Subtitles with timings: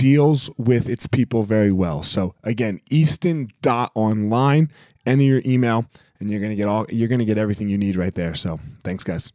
[0.00, 2.02] deals with its people very well.
[2.02, 4.70] So again, Easton.online,
[5.04, 5.84] enter your email
[6.18, 8.34] and you're gonna get all you're gonna get everything you need right there.
[8.34, 9.30] So thanks, guys.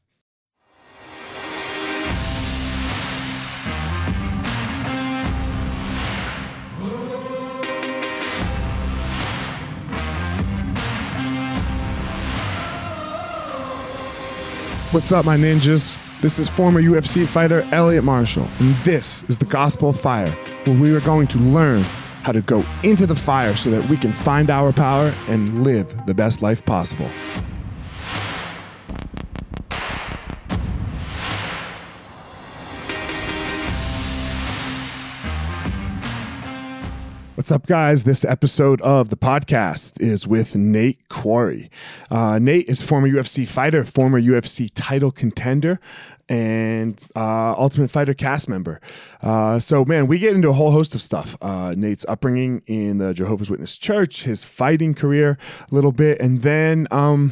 [14.91, 15.99] What's up, my ninjas?
[16.21, 20.79] This is former UFC fighter Elliot Marshall, and this is the Gospel of Fire, where
[20.79, 21.83] we are going to learn
[22.23, 26.05] how to go into the fire so that we can find our power and live
[26.07, 27.09] the best life possible.
[37.45, 38.05] What's up, guys?
[38.05, 41.69] This episode of the podcast is with Nate Quarry.
[42.09, 45.79] Uh, Nate is a former UFC fighter, former UFC title contender,
[46.27, 48.81] and uh, Ultimate Fighter cast member.
[49.21, 51.37] Uh, so, man, we get into a whole host of stuff.
[51.39, 55.37] Uh, Nate's upbringing in the Jehovah's Witness Church, his fighting career
[55.71, 56.87] a little bit, and then.
[56.89, 57.31] Um,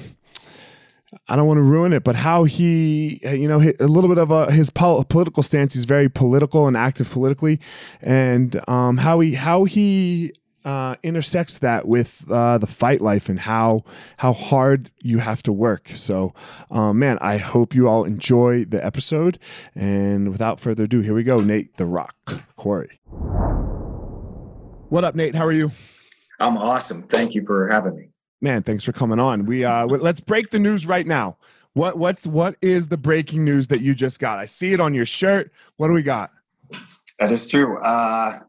[1.28, 4.32] I don't want to ruin it, but how he, you know, a little bit of
[4.32, 5.74] a, his pol- political stance.
[5.74, 7.60] He's very political and active politically,
[8.02, 10.34] and um, how he how he
[10.66, 13.84] uh, intersects that with uh, the fight life and how
[14.18, 15.90] how hard you have to work.
[15.96, 16.34] So,
[16.72, 19.40] um, man, I hope you all enjoy the episode.
[19.76, 21.38] And without further ado, here we go.
[21.38, 22.16] Nate the Rock
[22.56, 23.00] Quarry.
[24.90, 25.36] What up, Nate?
[25.36, 25.72] How are you?
[26.40, 27.04] I'm awesome.
[27.04, 28.13] Thank you for having me.
[28.44, 29.46] Man, thanks for coming on.
[29.46, 31.38] We uh, let's break the news right now.
[31.76, 34.38] What what's what is the breaking news that you just got?
[34.38, 35.54] I see it on your shirt.
[35.78, 36.30] What do we got?
[37.20, 37.82] That is true.
[37.82, 38.42] Uh,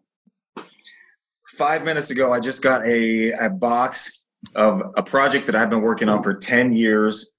[1.56, 4.24] five minutes ago, I just got a, a box
[4.56, 7.30] of a project that I've been working on for 10 years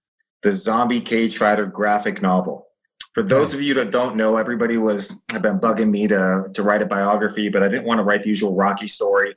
[0.42, 2.68] the Zombie Cage Fighter graphic novel.
[3.14, 6.64] For those of you that don't know, everybody was have been bugging me to to
[6.64, 9.36] write a biography, but I didn't want to write the usual Rocky story.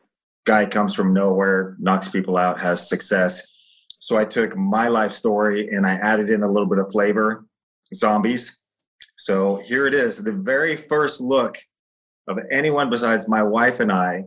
[0.49, 3.47] Guy comes from nowhere, knocks people out, has success.
[4.01, 7.45] So I took my life story and I added in a little bit of flavor,
[7.95, 8.59] zombies.
[9.19, 11.59] So here it is, the very first look
[12.29, 14.25] of anyone besides my wife and I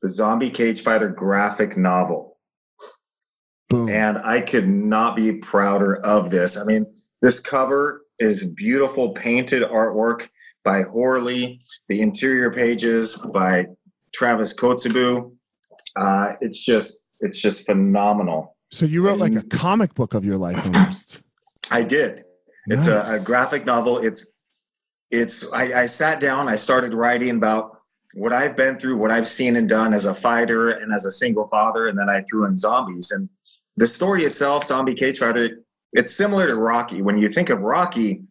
[0.00, 2.38] the Zombie Cage Fighter graphic novel.
[3.68, 3.90] Boom.
[3.90, 6.56] And I could not be prouder of this.
[6.56, 6.86] I mean,
[7.20, 10.28] this cover is beautiful painted artwork
[10.62, 13.66] by Horley, the interior pages by
[14.14, 15.32] Travis Kotzebue.
[15.96, 18.56] Uh, it's just it's just phenomenal.
[18.70, 21.22] So you wrote like a comic book of your life almost.
[21.70, 22.24] I did.
[22.66, 23.10] It's nice.
[23.10, 23.98] a, a, graphic novel.
[23.98, 24.32] It's
[25.10, 27.78] it's I, I sat down, I started writing about
[28.14, 31.10] what I've been through, what I've seen and done as a fighter and as a
[31.10, 33.10] single father, and then I threw in zombies.
[33.10, 33.28] And
[33.76, 35.58] the story itself, Zombie Cage Fighter,
[35.92, 37.02] it's similar to Rocky.
[37.02, 38.22] When you think of Rocky,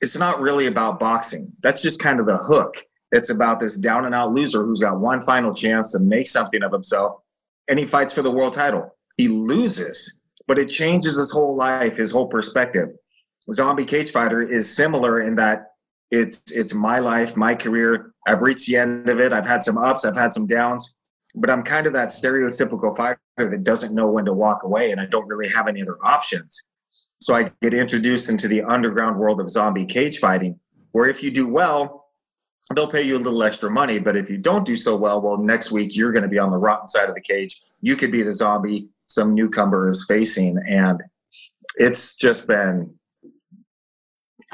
[0.00, 1.52] it's not really about boxing.
[1.62, 2.82] That's just kind of the hook.
[3.12, 6.62] It's about this down and out loser who's got one final chance to make something
[6.62, 7.20] of himself,
[7.68, 8.94] and he fights for the world title.
[9.16, 12.90] He loses, but it changes his whole life, his whole perspective.
[13.52, 15.72] Zombie Cage Fighter is similar in that
[16.10, 18.12] it's it's my life, my career.
[18.26, 19.32] I've reached the end of it.
[19.32, 20.96] I've had some ups, I've had some downs,
[21.34, 25.00] but I'm kind of that stereotypical fighter that doesn't know when to walk away, and
[25.00, 26.64] I don't really have any other options.
[27.20, 30.58] So I get introduced into the underground world of zombie cage fighting,
[30.92, 32.07] where if you do well,
[32.74, 33.98] they'll pay you a little extra money.
[33.98, 36.50] But if you don't do so well, well, next week you're going to be on
[36.50, 37.62] the rotten side of the cage.
[37.80, 41.02] You could be the zombie some newcomer is facing, and
[41.76, 42.94] it's just been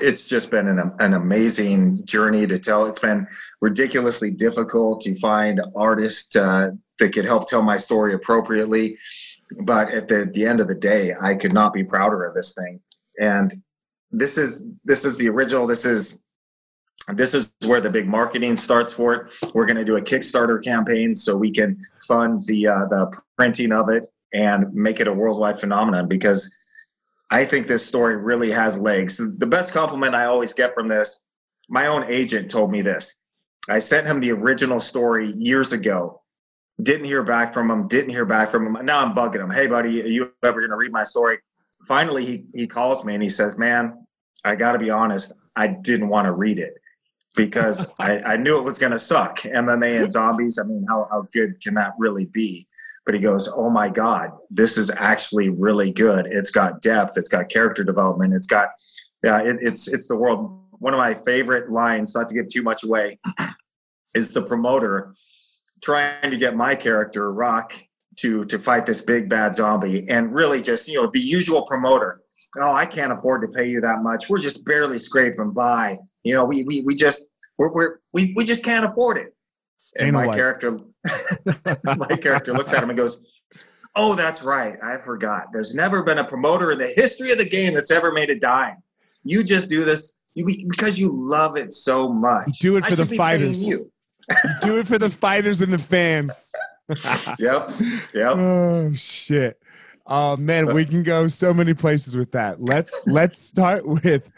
[0.01, 2.87] it's just been an, an amazing journey to tell.
[2.87, 3.27] It's been
[3.61, 8.99] ridiculously difficult to find artists uh, that could help tell my story appropriately.
[9.61, 12.55] But at the, the end of the day, I could not be prouder of this
[12.55, 12.81] thing.
[13.21, 13.55] And
[14.11, 15.67] this is this is the original.
[15.67, 16.21] This is
[17.13, 19.55] this is where the big marketing starts for it.
[19.55, 23.73] We're going to do a Kickstarter campaign so we can fund the uh, the printing
[23.73, 26.57] of it and make it a worldwide phenomenon because
[27.31, 29.19] I think this story really has legs.
[29.19, 31.25] The best compliment I always get from this,
[31.69, 33.15] my own agent told me this.
[33.69, 36.23] I sent him the original story years ago.
[36.83, 37.87] Didn't hear back from him.
[37.87, 38.85] Didn't hear back from him.
[38.85, 39.51] Now I'm bugging him.
[39.51, 41.39] Hey, buddy, are you ever going to read my story?
[41.87, 44.07] Finally, he, he calls me and he says, Man,
[44.45, 45.33] I got to be honest.
[45.55, 46.75] I didn't want to read it
[47.35, 49.41] because I, I knew it was going to suck.
[49.41, 50.59] MMA and zombies.
[50.59, 52.67] I mean, how, how good can that really be?
[53.05, 56.27] but he goes, "Oh my God, this is actually really good.
[56.27, 57.17] It's got depth.
[57.17, 58.35] It's got character development.
[58.35, 58.71] It's got,
[59.23, 62.63] yeah, it, it's it's the world." One of my favorite lines, not to give too
[62.63, 63.19] much away,
[64.15, 65.15] is the promoter
[65.83, 67.75] trying to get my character Rock
[68.17, 72.21] to to fight this big bad zombie, and really just you know the usual promoter.
[72.61, 74.29] Oh, I can't afford to pay you that much.
[74.29, 75.99] We're just barely scraping by.
[76.23, 77.23] You know, we we we just
[77.59, 79.35] we're, we're we we just can't afford it.
[79.97, 80.79] And Ain't my character
[81.85, 83.27] my character looks at him and goes,
[83.97, 84.77] Oh, that's right.
[84.83, 85.47] I forgot.
[85.53, 88.39] There's never been a promoter in the history of the game that's ever made a
[88.39, 88.77] dime.
[89.23, 92.47] You just do this you, because you love it so much.
[92.61, 93.65] You do it for the fighters.
[93.67, 93.91] You
[94.63, 96.53] do it for the fighters and the fans.
[97.39, 97.71] yep.
[98.15, 98.37] Yep.
[98.37, 99.63] Oh shit.
[100.07, 102.61] Oh man, we can go so many places with that.
[102.61, 104.31] Let's let's start with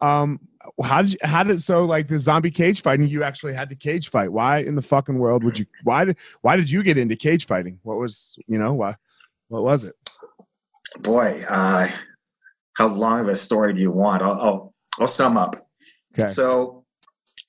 [0.00, 0.40] um
[0.82, 3.06] how did you, how did so like the zombie cage fighting?
[3.06, 4.30] You actually had to cage fight.
[4.30, 5.66] Why in the fucking world would you?
[5.84, 7.78] Why did why did you get into cage fighting?
[7.82, 8.96] What was you know why?
[9.48, 9.94] What was it?
[11.00, 11.88] Boy, uh,
[12.74, 14.22] how long of a story do you want?
[14.22, 15.56] I'll I'll, I'll sum up.
[16.18, 16.28] Okay.
[16.28, 16.84] So,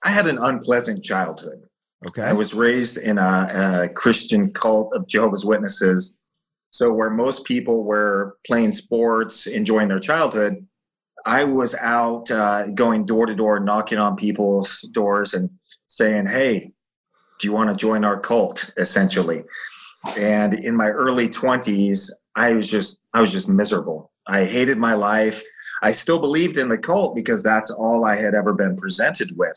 [0.03, 1.61] I had an unpleasant childhood.
[2.07, 2.23] Okay.
[2.23, 6.17] I was raised in a, a Christian cult of Jehovah's Witnesses.
[6.75, 10.67] So, where most people were playing sports, enjoying their childhood,
[11.25, 15.49] I was out uh, going door to door, knocking on people's doors and
[15.87, 16.73] saying, "Hey,
[17.39, 19.45] do you want to join our cult?" Essentially,
[20.17, 24.11] and in my early twenties, I was just I was just miserable.
[24.27, 25.41] I hated my life.
[25.81, 29.55] I still believed in the cult because that's all I had ever been presented with.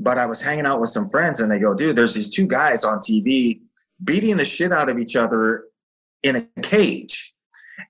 [0.00, 2.48] But I was hanging out with some friends, and they go, "Dude, there's these two
[2.48, 3.60] guys on TV
[4.02, 5.66] beating the shit out of each other
[6.22, 7.34] in a cage."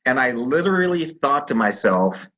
[0.05, 2.29] And I literally thought to myself,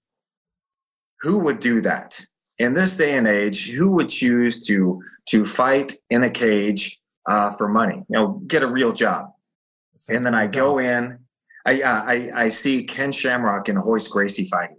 [1.21, 2.21] who would do that
[2.59, 3.71] in this day and age?
[3.71, 8.05] Who would choose to to fight in a cage uh, for money?
[8.09, 9.31] You know, get a real job.
[10.09, 11.19] And then I go in.
[11.67, 14.77] I, uh, I I see Ken Shamrock and Royce Gracie fighting,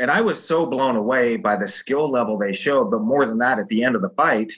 [0.00, 2.90] and I was so blown away by the skill level they showed.
[2.90, 4.52] But more than that, at the end of the fight,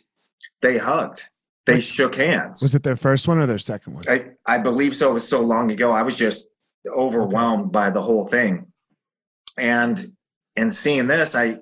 [0.62, 1.22] they hugged.
[1.74, 2.62] They shook hands.
[2.62, 4.02] Was it their first one or their second one?
[4.08, 5.10] I, I believe so.
[5.10, 5.92] It was so long ago.
[5.92, 6.48] I was just
[6.88, 7.70] overwhelmed okay.
[7.70, 8.66] by the whole thing.
[9.58, 10.12] And
[10.56, 11.58] and seeing this, I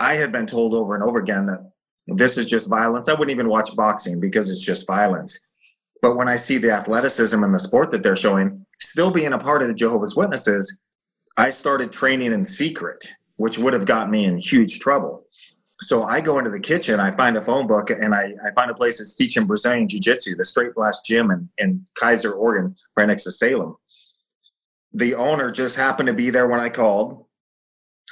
[0.00, 1.70] I had been told over and over again that
[2.06, 3.08] this is just violence.
[3.08, 5.38] I wouldn't even watch boxing because it's just violence.
[6.00, 9.38] But when I see the athleticism and the sport that they're showing, still being a
[9.38, 10.80] part of the Jehovah's Witnesses,
[11.36, 13.04] I started training in secret,
[13.36, 15.24] which would have got me in huge trouble.
[15.80, 18.70] So I go into the kitchen, I find a phone book, and I, I find
[18.70, 22.74] a place that's teaching Brazilian Jiu Jitsu, the Straight Blast Gym in, in Keizer, Oregon,
[22.96, 23.76] right next to Salem.
[24.92, 27.26] The owner just happened to be there when I called.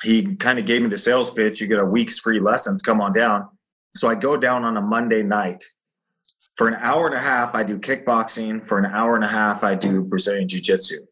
[0.03, 3.01] He kind of gave me the sales pitch you get a week's free lessons come
[3.01, 3.49] on down.
[3.97, 5.65] So i go down on a monday night.
[6.57, 9.65] For an hour and a half i do kickboxing for an hour and a half
[9.65, 11.07] i do brazilian jiu-jitsu.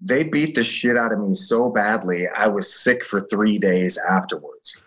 [0.00, 3.98] They beat the shit out of me so badly i was sick for three days
[3.98, 4.80] afterwards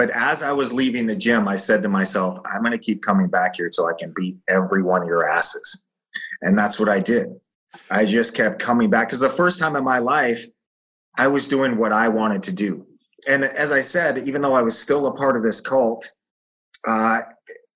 [0.00, 3.02] but as i was leaving the gym i said to myself i'm going to keep
[3.02, 5.86] coming back here till i can beat every one of your asses
[6.42, 7.28] and that's what i did
[7.90, 10.44] i just kept coming back because the first time in my life
[11.16, 12.86] I was doing what I wanted to do.
[13.28, 16.10] And as I said, even though I was still a part of this cult,
[16.88, 17.20] uh,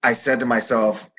[0.02, 1.10] I said to myself,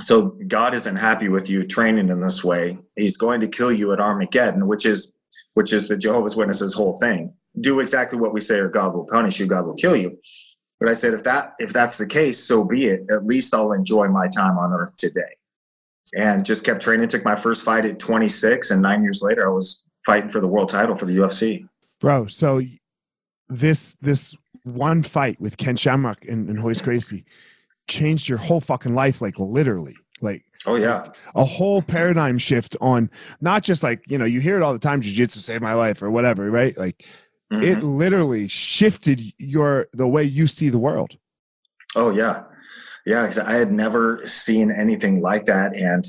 [0.00, 2.78] so God isn't happy with you training in this way.
[2.96, 5.14] He's going to kill you at Armageddon, which is
[5.54, 7.32] which is the Jehovah's Witnesses whole thing.
[7.60, 10.18] Do exactly what we say or God will punish you, God will kill you.
[10.80, 13.00] But I said if that if that's the case, so be it.
[13.10, 15.34] At least I'll enjoy my time on earth today.
[16.16, 17.08] and just kept training.
[17.08, 20.46] Took my first fight at 26, and nine years later, I was fighting for the
[20.46, 21.68] world title for the UFC.
[22.00, 22.62] Bro, so
[23.48, 27.24] this this one fight with Ken Shamrock and, and Royce Gracie
[27.88, 29.96] changed your whole fucking life, like literally.
[30.20, 33.08] Like oh yeah, a whole paradigm shift on
[33.40, 36.02] not just like you know you hear it all the time, jiu-jitsu saved my life
[36.02, 36.76] or whatever, right?
[36.76, 37.06] Like
[37.52, 37.62] mm-hmm.
[37.62, 41.16] it literally shifted your the way you see the world.
[41.96, 42.44] Oh yeah,
[43.06, 43.22] yeah.
[43.22, 46.06] Because I had never seen anything like that, and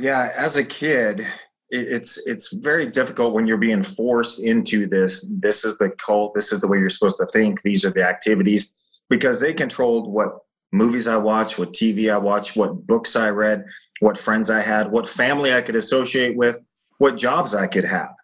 [0.00, 1.26] yeah, as a kid,
[1.70, 5.28] it's it's very difficult when you're being forced into this.
[5.30, 6.34] This is the cult.
[6.34, 7.62] This is the way you're supposed to think.
[7.62, 8.74] These are the activities
[9.08, 10.38] because they controlled what
[10.72, 13.64] movies I watched, what TV I watched, what books I read,
[14.00, 16.58] what friends I had, what family I could associate with,
[16.98, 18.14] what jobs I could have.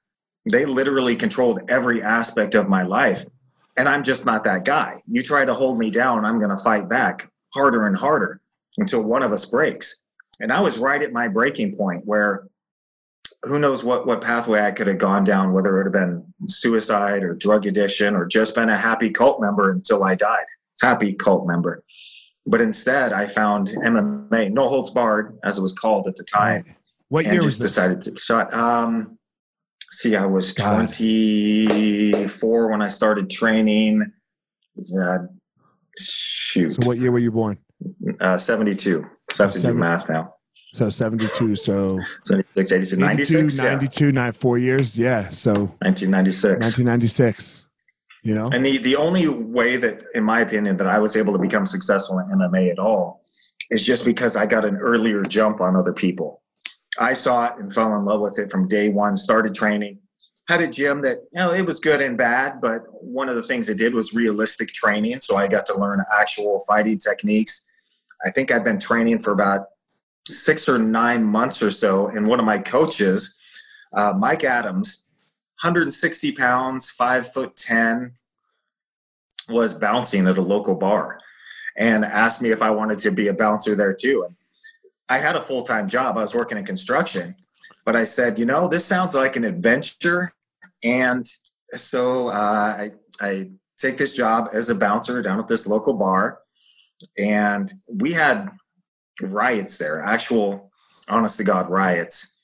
[0.50, 3.24] They literally controlled every aspect of my life.
[3.76, 5.02] And I'm just not that guy.
[5.06, 8.40] You try to hold me down, I'm going to fight back harder and harder
[8.78, 10.02] until one of us breaks.
[10.40, 12.48] And I was right at my breaking point where
[13.44, 16.24] who knows what, what pathway I could have gone down, whether it would have been
[16.46, 20.44] suicide or drug addiction or just been a happy cult member until I died.
[20.80, 21.82] Happy cult member.
[22.46, 26.64] But instead, I found MMA, no holds barred, as it was called at the time.
[27.08, 28.52] What year just was decided to shut.
[28.56, 29.18] Um,
[29.92, 30.92] see, I was God.
[30.92, 34.12] 24 when I started training.
[34.98, 35.18] Uh,
[35.98, 36.72] shoot.
[36.72, 37.58] So, what year were you born?
[38.20, 39.06] Uh, 72.
[39.30, 40.34] So I have to do math now.
[40.74, 41.56] So 72.
[41.56, 41.86] So
[42.24, 43.58] 76, 86, 96.
[43.58, 44.32] 92, yeah.
[44.32, 44.98] four years.
[44.98, 45.28] Yeah.
[45.30, 46.78] So 1996.
[46.78, 47.64] 1996
[48.22, 51.32] you know and the the only way that in my opinion that i was able
[51.32, 53.20] to become successful in mma at all
[53.70, 56.42] is just because i got an earlier jump on other people
[56.98, 59.98] i saw it and fell in love with it from day one started training.
[60.48, 63.42] Had a gym that you know it was good and bad but one of the
[63.42, 65.20] things it did was realistic training.
[65.20, 67.70] So i got to learn actual fighting techniques.
[68.26, 69.66] I think i'd been training for about
[70.26, 72.08] six or nine months or so.
[72.08, 73.38] And one of my coaches
[73.94, 75.02] uh, mike adams
[75.62, 78.14] 160 pounds, five foot 10,
[79.48, 81.20] was bouncing at a local bar
[81.76, 84.24] and asked me if I wanted to be a bouncer there too.
[84.26, 84.34] And
[85.12, 87.34] I had a full time job, I was working in construction,
[87.84, 90.32] but I said, you know, this sounds like an adventure.
[90.82, 91.26] And
[91.72, 92.32] so uh,
[92.78, 92.90] I,
[93.20, 96.38] I take this job as a bouncer down at this local bar.
[97.18, 98.48] And we had
[99.20, 100.70] riots there, actual,
[101.08, 102.38] honest to God, riots.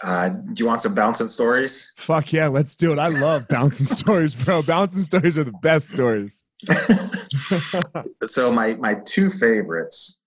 [0.00, 1.92] Uh, do you want some bouncing stories?
[1.96, 3.00] Fuck yeah, let's do it.
[3.00, 4.62] I love bouncing stories, bro.
[4.62, 6.44] Bouncing stories are the best stories.
[8.24, 10.17] so my my two favorites,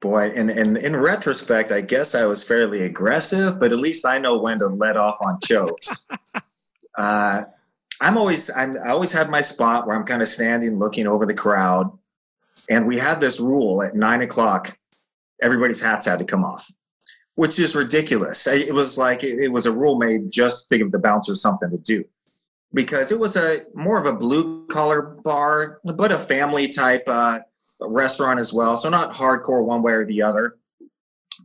[0.00, 4.18] boy, and, and in retrospect, I guess I was fairly aggressive, but at least I
[4.18, 6.08] know when to let off on chokes.
[6.98, 7.42] uh,
[8.00, 11.26] I'm always I'm, I always have my spot where I'm kind of standing, looking over
[11.26, 11.96] the crowd,
[12.70, 14.76] and we had this rule at nine o'clock,
[15.42, 16.70] everybody's hats had to come off
[17.40, 18.46] which is ridiculous.
[18.46, 21.78] It was like it was a rule made just to give the bouncers something to
[21.78, 22.04] do,
[22.74, 27.40] because it was a more of a blue collar bar, but a family type uh,
[27.88, 28.76] restaurant as well.
[28.76, 30.56] So not hardcore one way or the other.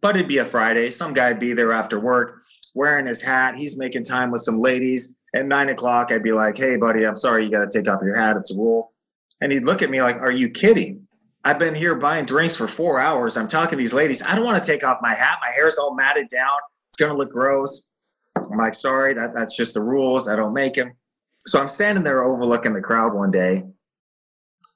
[0.01, 0.89] But it'd be a Friday.
[0.91, 2.41] Some guy'd be there after work,
[2.73, 3.55] wearing his hat.
[3.55, 5.13] He's making time with some ladies.
[5.33, 8.01] At nine o'clock, I'd be like, "Hey, buddy, I'm sorry, you got to take off
[8.03, 8.37] your hat.
[8.37, 8.93] It's a rule."
[9.41, 11.05] And he'd look at me like, "Are you kidding?"
[11.45, 13.37] I've been here buying drinks for four hours.
[13.37, 14.23] I'm talking to these ladies.
[14.23, 15.37] I don't want to take off my hat.
[15.41, 16.57] My hair's all matted down.
[16.89, 17.89] It's going to look gross.
[18.35, 20.27] I'm like, sorry, that, that's just the rules.
[20.27, 20.93] I don't make them.
[21.41, 23.63] So I'm standing there overlooking the crowd one day,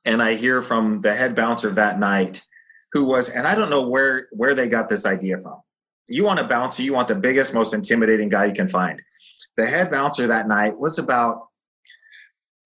[0.06, 2.46] and I hear from the head bouncer that night,
[2.94, 5.60] who was, and I don't know where where they got this idea from.
[6.08, 9.02] You want a bouncer, you want the biggest, most intimidating guy you can find.
[9.58, 11.50] The head bouncer that night was about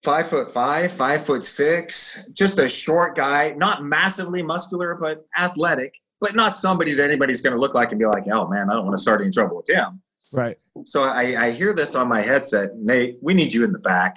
[0.02, 5.94] five foot five, five foot six, just a short guy, not massively muscular, but athletic,
[6.20, 8.74] but not somebody that anybody's going to look like and be like, oh man, I
[8.74, 10.00] don't want to start any trouble with him.
[10.32, 10.56] Right.
[10.84, 14.16] So I, I hear this on my headset, Nate, we need you in the back.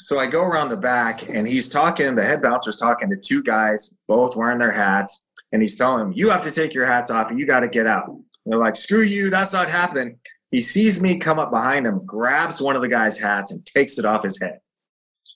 [0.00, 3.42] So I go around the back and he's talking, the head bouncer's talking to two
[3.42, 5.24] guys, both wearing their hats.
[5.52, 7.68] And he's telling them, you have to take your hats off and you got to
[7.68, 8.08] get out.
[8.08, 10.18] And they're like, screw you, that's not happening.
[10.50, 13.98] He sees me come up behind him, grabs one of the guy's hats and takes
[13.98, 14.60] it off his head.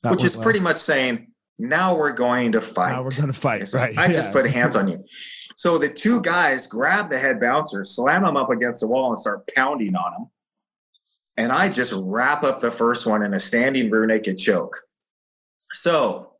[0.03, 1.29] That which is pretty much saying,
[1.59, 2.93] now we're going to fight.
[2.93, 3.69] Now we're going to fight.
[3.69, 3.97] So right.
[3.99, 5.05] I just put hands on you.
[5.57, 9.19] So the two guys grab the head bouncer, slam him up against the wall, and
[9.19, 10.31] start pounding on him.
[11.37, 14.77] And I just wrap up the first one in a standing rear naked choke.
[15.73, 16.35] So,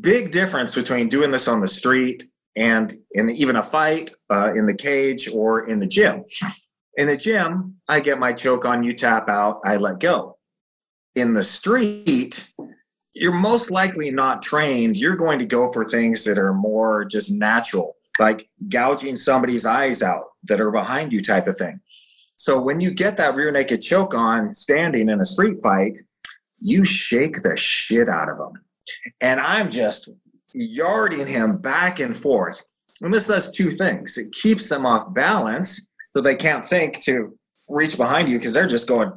[0.00, 4.66] big difference between doing this on the street and in even a fight, uh, in
[4.66, 6.24] the cage, or in the gym.
[6.96, 10.36] In the gym, I get my choke on, you tap out, I let go.
[11.14, 12.52] In the street,
[13.14, 14.96] you're most likely not trained.
[14.96, 17.94] You're going to go for things that are more just natural.
[18.18, 21.80] like gouging somebody's eyes out that are behind you, type of thing.
[22.38, 25.98] So when you get that rear naked choke on standing in a street fight,
[26.60, 28.52] you shake the shit out of them.
[29.20, 30.08] And I'm just
[30.54, 32.62] yarding him back and forth.
[33.02, 37.36] And this does two things it keeps them off balance so they can't think to
[37.68, 39.12] reach behind you because they're just going,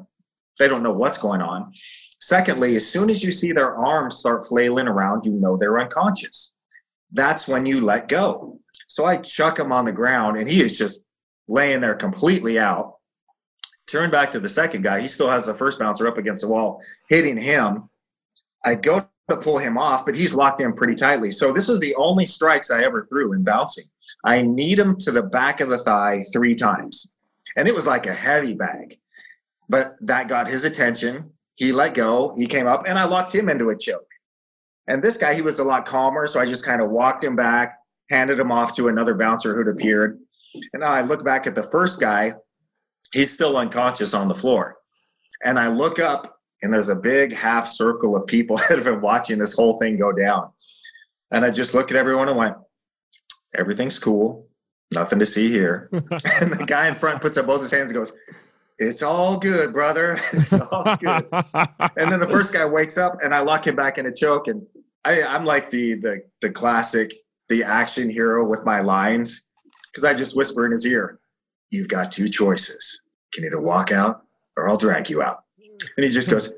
[0.57, 1.71] they don't know what's going on.
[2.21, 6.55] Secondly, as soon as you see their arms start flailing around, you know they're unconscious.
[7.11, 8.59] That's when you let go.
[8.87, 11.05] So I chuck him on the ground and he is just
[11.47, 12.95] laying there completely out.
[13.91, 15.01] Turn back to the second guy.
[15.01, 17.89] He still has the first bouncer up against the wall, hitting him.
[18.63, 21.29] I go to pull him off, but he's locked in pretty tightly.
[21.29, 23.83] So this was the only strikes I ever threw in bouncing.
[24.23, 27.11] I kneed him to the back of the thigh three times.
[27.57, 28.95] And it was like a heavy bag.
[29.67, 31.31] But that got his attention.
[31.55, 32.33] He let go.
[32.37, 34.07] He came up and I locked him into a choke.
[34.87, 36.27] And this guy, he was a lot calmer.
[36.27, 37.77] So I just kind of walked him back,
[38.09, 40.17] handed him off to another bouncer who'd appeared.
[40.71, 42.33] And now I look back at the first guy.
[43.11, 44.77] He's still unconscious on the floor.
[45.43, 49.01] And I look up and there's a big half circle of people that have been
[49.01, 50.49] watching this whole thing go down.
[51.31, 52.55] And I just look at everyone and went,
[53.57, 54.47] everything's cool.
[54.93, 55.89] Nothing to see here.
[55.93, 58.13] and the guy in front puts up both his hands and goes,
[58.77, 60.17] it's all good, brother.
[60.33, 61.27] It's all good.
[61.31, 64.47] and then the first guy wakes up and I lock him back in a choke.
[64.47, 64.65] And
[65.05, 67.13] I, I'm like the, the, the classic,
[67.47, 69.43] the action hero with my lines.
[69.93, 71.19] Cause I just whisper in his ear,
[71.71, 73.01] you've got two choices.
[73.33, 74.23] You can either walk out
[74.57, 75.43] or I'll drag you out.
[75.97, 76.53] And he just goes,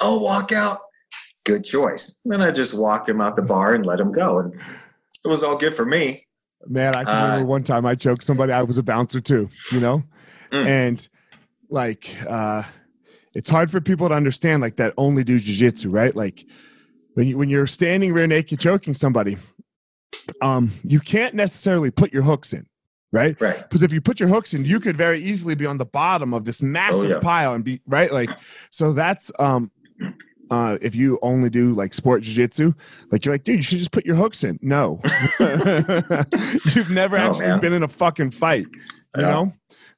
[0.00, 0.78] I'll walk out.
[1.44, 2.18] Good choice.
[2.24, 4.38] And then I just walked him out the bar and let him go.
[4.38, 6.26] And it was all good for me.
[6.66, 8.52] Man, I can remember uh, one time I choked somebody.
[8.52, 10.02] I was a bouncer too, you know?
[10.50, 10.66] Mm.
[10.66, 11.08] And
[11.68, 12.62] like, uh,
[13.34, 16.14] it's hard for people to understand like that only do jujitsu, right?
[16.14, 16.46] Like
[17.14, 19.36] when you when you're standing rear naked choking somebody,
[20.40, 22.66] um, you can't necessarily put your hooks in
[23.14, 23.40] right?
[23.40, 23.56] Right.
[23.56, 26.34] Because if you put your hooks in, you could very easily be on the bottom
[26.34, 27.20] of this massive oh, yeah.
[27.20, 28.12] pile and be right.
[28.12, 28.30] Like,
[28.70, 29.70] so that's um,
[30.50, 32.74] uh, if you only do like sport jiu-jitsu,
[33.10, 34.58] like you're like, dude, you should just put your hooks in.
[34.62, 35.00] No,
[35.40, 37.60] you've never oh, actually man.
[37.60, 38.66] been in a fucking fight,
[39.16, 39.52] you know.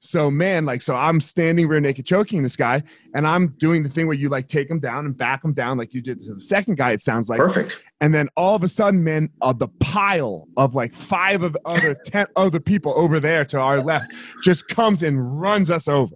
[0.09, 2.83] So man, like, so I'm standing rear naked choking this guy,
[3.15, 5.79] and I'm doing the thing where you like take him down and back him down,
[5.79, 6.93] like you did to the second guy.
[6.93, 7.83] It sounds like perfect.
[8.01, 11.97] And then all of a sudden, man, uh, the pile of like five of other
[12.07, 16.15] ten other people over there to our left just comes and runs us over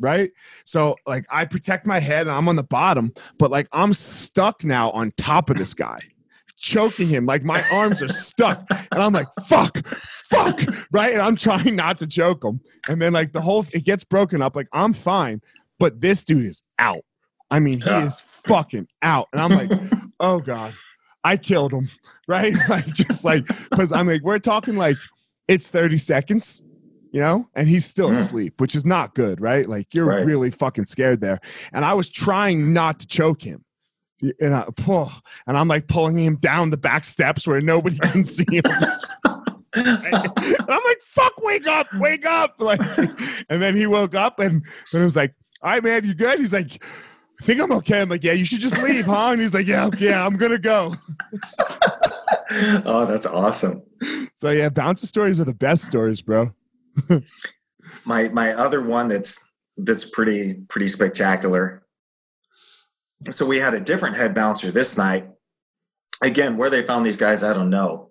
[0.00, 0.30] right?
[0.64, 4.62] So like I protect my head and I'm on the bottom, but like I'm stuck
[4.62, 5.98] now on top of this guy
[6.58, 7.26] choking him.
[7.26, 8.66] Like my arms are stuck.
[8.70, 10.60] And I'm like, fuck, fuck.
[10.90, 11.12] Right.
[11.12, 12.60] And I'm trying not to choke him.
[12.88, 14.56] And then like the whole it gets broken up.
[14.56, 15.40] Like I'm fine.
[15.78, 17.04] But this dude is out.
[17.50, 19.28] I mean, he is fucking out.
[19.32, 19.70] And I'm like,
[20.20, 20.74] oh God,
[21.24, 21.88] I killed him.
[22.26, 22.54] Right.
[22.68, 24.96] Like just like because I'm like, we're talking like
[25.46, 26.62] it's 30 seconds
[27.10, 28.20] you know, and he's still mm.
[28.20, 29.66] asleep, which is not good, right?
[29.66, 30.26] Like you're right.
[30.26, 31.40] really fucking scared there.
[31.72, 33.64] And I was trying not to choke him
[34.40, 35.10] and I pull,
[35.46, 38.62] and I'm like pulling him down the back steps where nobody can see him.
[39.74, 42.80] and I'm like, "Fuck, wake up, wake up!" Like,
[43.48, 46.38] and then he woke up, and then I was like, "All right, man, you good?"
[46.38, 46.82] He's like,
[47.40, 49.66] "I think I'm okay." I'm like, "Yeah, you should just leave, huh?" And he's like,
[49.66, 50.94] "Yeah, yeah, I'm gonna go."
[52.84, 53.82] oh, that's awesome.
[54.34, 56.52] So yeah, bouncer stories are the best stories, bro.
[58.04, 59.38] my my other one that's
[59.76, 61.84] that's pretty pretty spectacular
[63.30, 65.28] so we had a different head bouncer this night.
[66.22, 68.10] Again, where they found these guys, I don't know.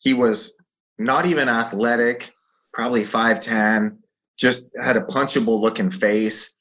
[0.00, 0.54] He was
[0.98, 2.30] not even athletic,
[2.72, 3.96] probably 5'10,
[4.38, 6.54] just had a punchable looking face.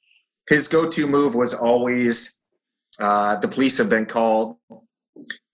[0.50, 2.40] His go to move was always
[3.00, 4.58] uh, the police have been called,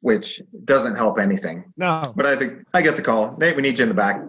[0.01, 1.71] which doesn't help anything.
[1.77, 2.01] No.
[2.15, 3.35] But I think I get the call.
[3.37, 4.21] Nate, we need you in the back.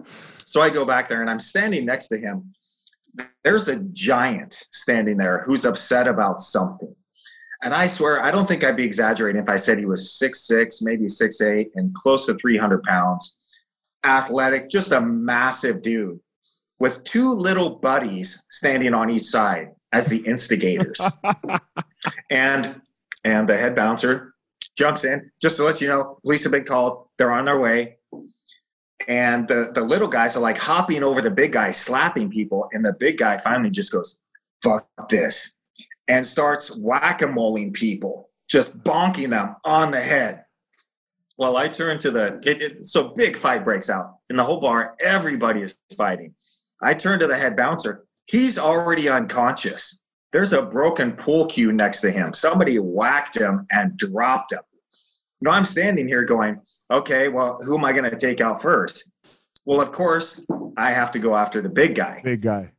[0.45, 2.53] So I go back there and I'm standing next to him.
[3.43, 6.95] There's a giant standing there who's upset about something.
[7.61, 10.47] And I swear, I don't think I'd be exaggerating if I said he was six
[10.47, 13.37] six, maybe six eight, and close to 300 pounds.
[14.05, 16.19] Athletic, just a massive dude
[16.79, 21.01] with two little buddies standing on each side as the instigators.
[22.29, 22.81] and
[23.25, 24.33] and the head bouncer
[24.77, 27.07] jumps in just to let you know police have been called.
[27.17, 27.97] They're on their way.
[29.07, 32.69] And the, the little guys are like hopping over the big guy, slapping people.
[32.71, 34.19] And the big guy finally just goes,
[34.61, 35.53] fuck this
[36.09, 40.43] and starts whack-a-moling people, just bonking them on the head.
[41.37, 44.59] Well, I turn to the it, it, so big fight breaks out in the whole
[44.59, 44.95] bar.
[44.99, 46.33] Everybody is fighting.
[46.81, 48.05] I turn to the head bouncer.
[48.25, 50.01] He's already unconscious.
[50.33, 52.33] There's a broken pool cue next to him.
[52.33, 54.59] Somebody whacked him and dropped him.
[55.41, 56.59] Know, I'm standing here going,
[56.91, 59.09] okay, well, who am I going to take out first?
[59.65, 60.45] Well, of course,
[60.75, 62.71] I have to go after the big guy, Big guy.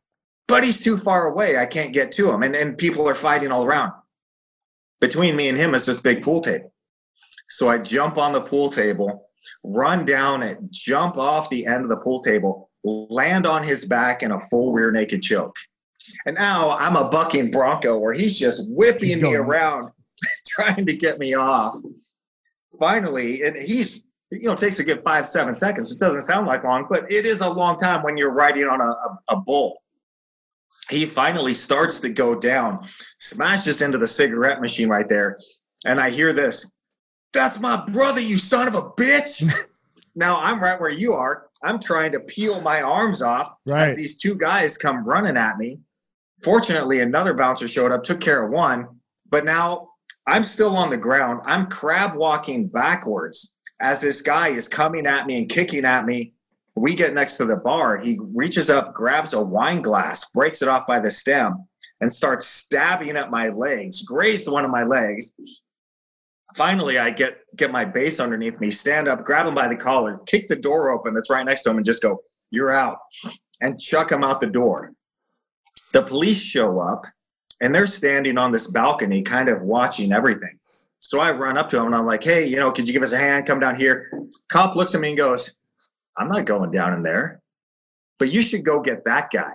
[0.51, 1.57] But he's too far away.
[1.57, 2.43] I can't get to him.
[2.43, 3.93] And, and people are fighting all around.
[4.99, 6.73] Between me and him is this big pool table.
[7.49, 9.29] So I jump on the pool table,
[9.63, 14.23] run down it, jump off the end of the pool table, land on his back
[14.23, 15.55] in a full rear naked choke.
[16.25, 19.89] And now I'm a bucking bronco where he's just whipping He's me around,
[20.47, 21.77] trying to get me off.
[22.77, 25.93] Finally, and he's you know takes a good five seven seconds.
[25.93, 28.81] It doesn't sound like long, but it is a long time when you're riding on
[28.81, 29.80] a, a, a bull.
[30.91, 32.85] He finally starts to go down,
[33.19, 35.37] smashes into the cigarette machine right there,
[35.85, 36.69] and I hear this.
[37.33, 39.49] That's my brother, you son of a bitch.
[40.15, 41.47] now I'm right where you are.
[41.63, 43.87] I'm trying to peel my arms off Right.
[43.87, 45.79] as these two guys come running at me.
[46.43, 48.87] Fortunately, another bouncer showed up, took care of one,
[49.29, 49.89] but now
[50.27, 51.41] I'm still on the ground.
[51.45, 56.33] I'm crab walking backwards as this guy is coming at me and kicking at me.
[56.81, 57.99] We get next to the bar.
[57.99, 61.67] He reaches up, grabs a wine glass, breaks it off by the stem,
[62.01, 65.33] and starts stabbing at my legs, grazed one of my legs.
[66.55, 70.21] Finally, I get get my base underneath me, stand up, grab him by the collar,
[70.25, 72.97] kick the door open that's right next to him, and just go, "You're out,"
[73.61, 74.91] and chuck him out the door.
[75.93, 77.05] The police show up,
[77.61, 80.57] and they're standing on this balcony, kind of watching everything.
[80.97, 83.03] So I run up to him and I'm like, "Hey, you know, could you give
[83.03, 83.45] us a hand?
[83.45, 84.09] Come down here."
[84.49, 85.51] Cop looks at me and goes,
[86.17, 87.41] "I'm not going down in there,
[88.19, 89.51] but you should go get that guy."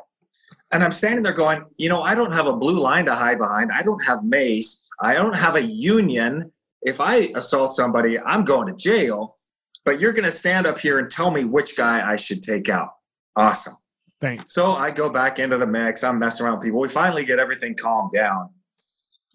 [0.72, 3.38] And I'm standing there going, "You know, I don't have a blue line to hide
[3.38, 3.70] behind.
[3.72, 4.88] I don't have mace.
[5.00, 6.50] I don't have a union.
[6.82, 9.38] If I assault somebody, I'm going to jail.
[9.84, 12.68] But you're going to stand up here and tell me which guy I should take
[12.68, 12.90] out."
[13.36, 13.76] Awesome.
[14.20, 14.54] Thanks.
[14.54, 16.02] So I go back into the mix.
[16.02, 16.80] I'm messing around with people.
[16.80, 18.50] We finally get everything calmed down.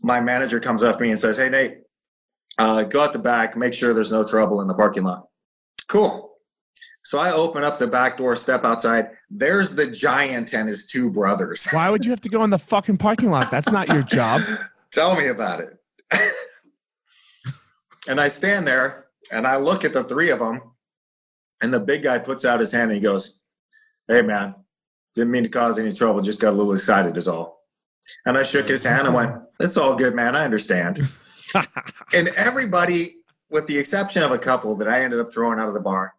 [0.01, 1.77] My manager comes up to me and says, Hey, Nate,
[2.57, 5.27] uh, go out the back, make sure there's no trouble in the parking lot.
[5.87, 6.30] Cool.
[7.11, 9.09] So I open up the back door, step outside.
[9.29, 11.67] There's the giant and his two brothers.
[11.71, 13.51] Why would you have to go in the fucking parking lot?
[13.51, 14.39] That's not your job.
[14.93, 15.77] Tell me about it.
[18.07, 20.61] and I stand there and I look at the three of them,
[21.61, 23.41] and the big guy puts out his hand and he goes,
[24.07, 24.55] Hey, man,
[25.13, 27.59] didn't mean to cause any trouble, just got a little excited, is all.
[28.25, 30.33] And I shook his hand and went, It's all good, man.
[30.33, 31.09] I understand.
[32.13, 33.15] and everybody,
[33.49, 36.13] with the exception of a couple that I ended up throwing out of the bar,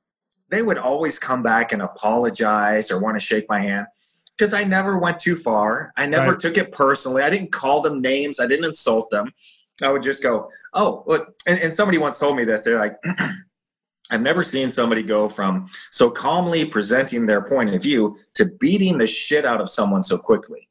[0.52, 3.86] they would always come back and apologize or want to shake my hand
[4.36, 5.92] because I never went too far.
[5.96, 6.40] I never Right.
[6.40, 7.22] took it personally.
[7.22, 8.38] I didn't call them names.
[8.38, 9.32] I didn't insult them.
[9.82, 11.34] I would just go, oh, look.
[11.46, 12.64] And, and somebody once told me this.
[12.64, 12.96] They're like,
[14.10, 18.98] I've never seen somebody go from so calmly presenting their point of view to beating
[18.98, 20.68] the shit out of someone so quickly.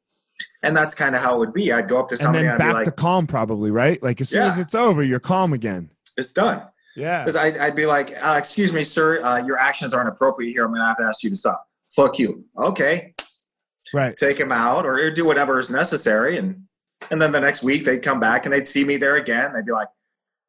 [0.62, 1.72] And that's kind of how it would be.
[1.72, 4.00] I'd go up to and somebody then and, I'd be like, to calm, probably, right?
[4.00, 5.90] Like as soon as it's over, you're calm again.
[6.16, 6.62] it's done.
[6.96, 7.22] Yeah.
[7.22, 10.64] Because I'd, I'd be like, uh, excuse me, sir, uh, your actions aren't appropriate here.
[10.64, 11.66] I'm going to have to ask you to stop.
[11.90, 12.44] Fuck you.
[12.58, 13.14] Okay.
[13.94, 14.16] Right.
[14.16, 16.64] take him out or do whatever is necessary and
[17.10, 19.66] and then the next week they'd come back and they'd see me there again they'd
[19.66, 19.88] be like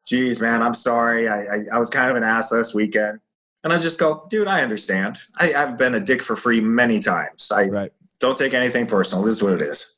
[0.08, 3.20] geez man i'm sorry i i, I was kind of an ass last weekend
[3.66, 7.02] and I'd just go dude i understand I, i've been a dick for free many
[7.02, 7.92] times i Right.
[8.22, 9.93] don't take anything personal this is what it is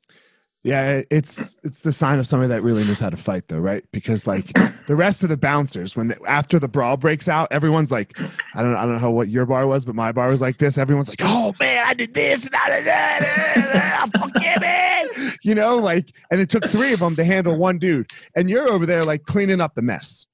[0.65, 3.85] Yeah, it's it's the sign of somebody that really knows how to fight, though, right?
[3.91, 4.51] Because like
[4.87, 8.19] the rest of the bouncers, when they, after the brawl breaks out, everyone's like,
[8.55, 10.79] I don't I don't know what your bar was, but my bar was like this.
[10.79, 14.09] Everyone's like, Oh man, I did this and I did that.
[14.17, 15.35] Fuck yeah, man.
[15.43, 18.67] You know, like, and it took three of them to handle one dude, and you're
[18.73, 20.25] over there like cleaning up the mess,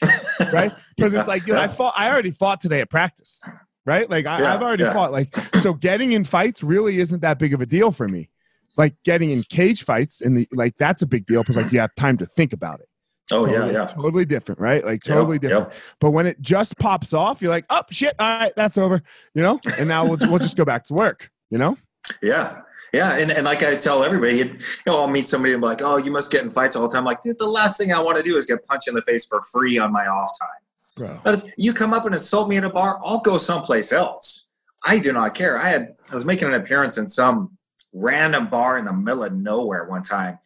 [0.54, 0.72] right?
[0.96, 1.94] Because it's like, dude, I fought.
[1.98, 3.44] I already fought today at practice,
[3.86, 4.10] right?
[4.10, 4.94] Like I, Yeah, I've already yeah.
[4.94, 5.12] fought.
[5.12, 8.30] Like so, getting in fights really isn't that big of a deal for me
[8.78, 11.80] like getting in cage fights and the like that's a big deal because like you
[11.80, 12.88] have time to think about it.
[13.32, 14.86] oh yeah totally, yeah totally different, right?
[14.86, 15.70] Like totally different.
[15.70, 15.78] yep.
[16.00, 19.02] But when it just pops off, you're like, oh shit, all right, that's over,
[19.34, 19.60] you know.
[19.80, 21.78] And now we'll we'll just go back to work, you know.
[22.22, 22.62] Yeah.
[22.94, 23.18] Yeah.
[23.18, 25.98] And, and like I tell everybody, you know, I'll meet somebody and be like, oh,
[25.98, 27.06] you must get in fights all the time.
[27.06, 29.26] Like, dude, the last thing I want to do is get punched in the face
[29.26, 30.50] for free on my off time.
[30.98, 31.20] Bro.
[31.24, 34.48] But it's, you come up and insult me at a bar, I'll go someplace else.
[34.84, 35.58] I do not care.
[35.58, 37.58] I had I was making an appearance in some
[37.94, 40.40] random bar in the middle of nowhere one time,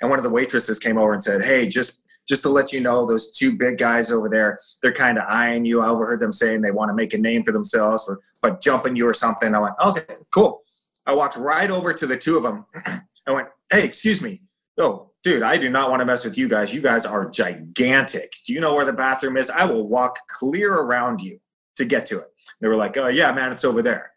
[0.00, 2.80] and one of the waitresses came over and said, "Hey, just just to let you
[2.80, 5.80] know, those two big guys over there, they're kind of eyeing you.
[5.80, 8.96] I overheard them saying they want to make a name for themselves for by jumping
[8.96, 10.62] you or something." I went, "Okay, cool."
[11.06, 12.66] I walked right over to the two of them.
[13.26, 14.42] I went, "Hey, excuse me.
[14.78, 16.74] Oh, dude, I do not want to mess with you guys.
[16.74, 18.32] You guys are gigantic.
[18.46, 19.50] Do you know where the bathroom is?
[19.50, 21.40] I will walk clear around you
[21.76, 22.28] to get to it."
[22.60, 24.12] They were like, "Oh yeah, man, it's over there."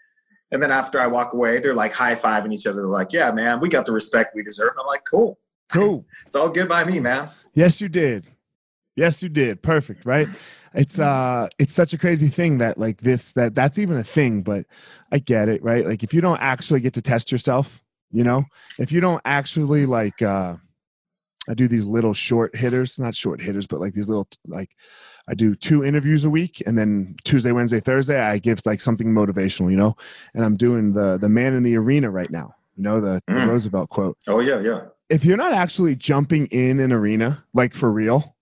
[0.52, 2.82] And then after I walk away, they're like high fiving each other.
[2.82, 5.40] They're like, "Yeah, man, we got the respect we deserve." And I'm like, "Cool,
[5.72, 6.06] Cool.
[6.26, 8.28] it's all good by me, man." Yes, you did.
[8.96, 9.62] Yes, you did.
[9.62, 10.28] Perfect, right?
[10.74, 14.42] it's uh it's such a crazy thing that like this that that's even a thing
[14.42, 14.66] but
[15.12, 18.44] i get it right like if you don't actually get to test yourself you know
[18.80, 20.56] if you don't actually like uh
[21.52, 24.72] i do these little short hitters not short hitters but like these little like
[25.28, 29.10] i do two interviews a week and then tuesday wednesday thursday i give like something
[29.14, 29.96] motivational you know
[30.34, 33.34] and i'm doing the the man in the arena right now you know the, the
[33.34, 33.48] Mm.
[33.50, 34.82] roosevelt quote Oh yeah, yeah.
[35.10, 38.36] if you're not actually jumping in an arena like for real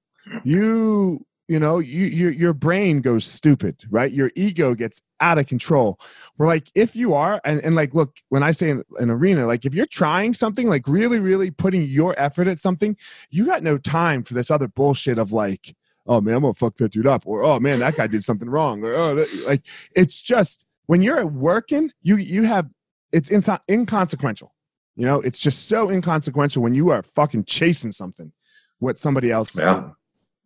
[0.43, 4.11] you you know you, you your brain goes stupid right?
[4.11, 5.99] Your ego gets out of control.
[6.37, 9.45] We're like if you are and, and like look when i say an, an arena
[9.45, 12.95] like if you're trying something like really really putting your effort at something
[13.29, 15.75] you got no time for this other bullshit of like
[16.07, 18.49] oh man i'm gonna fuck that dude up or oh man that guy did something
[18.49, 19.63] wrong or oh that, like
[19.95, 22.67] it's just when you're working you you have
[23.11, 24.53] it's inso- inconsequential.
[24.95, 28.31] You know it's just so inconsequential when you are fucking chasing something
[28.79, 29.73] what somebody else is Yeah.
[29.73, 29.95] doing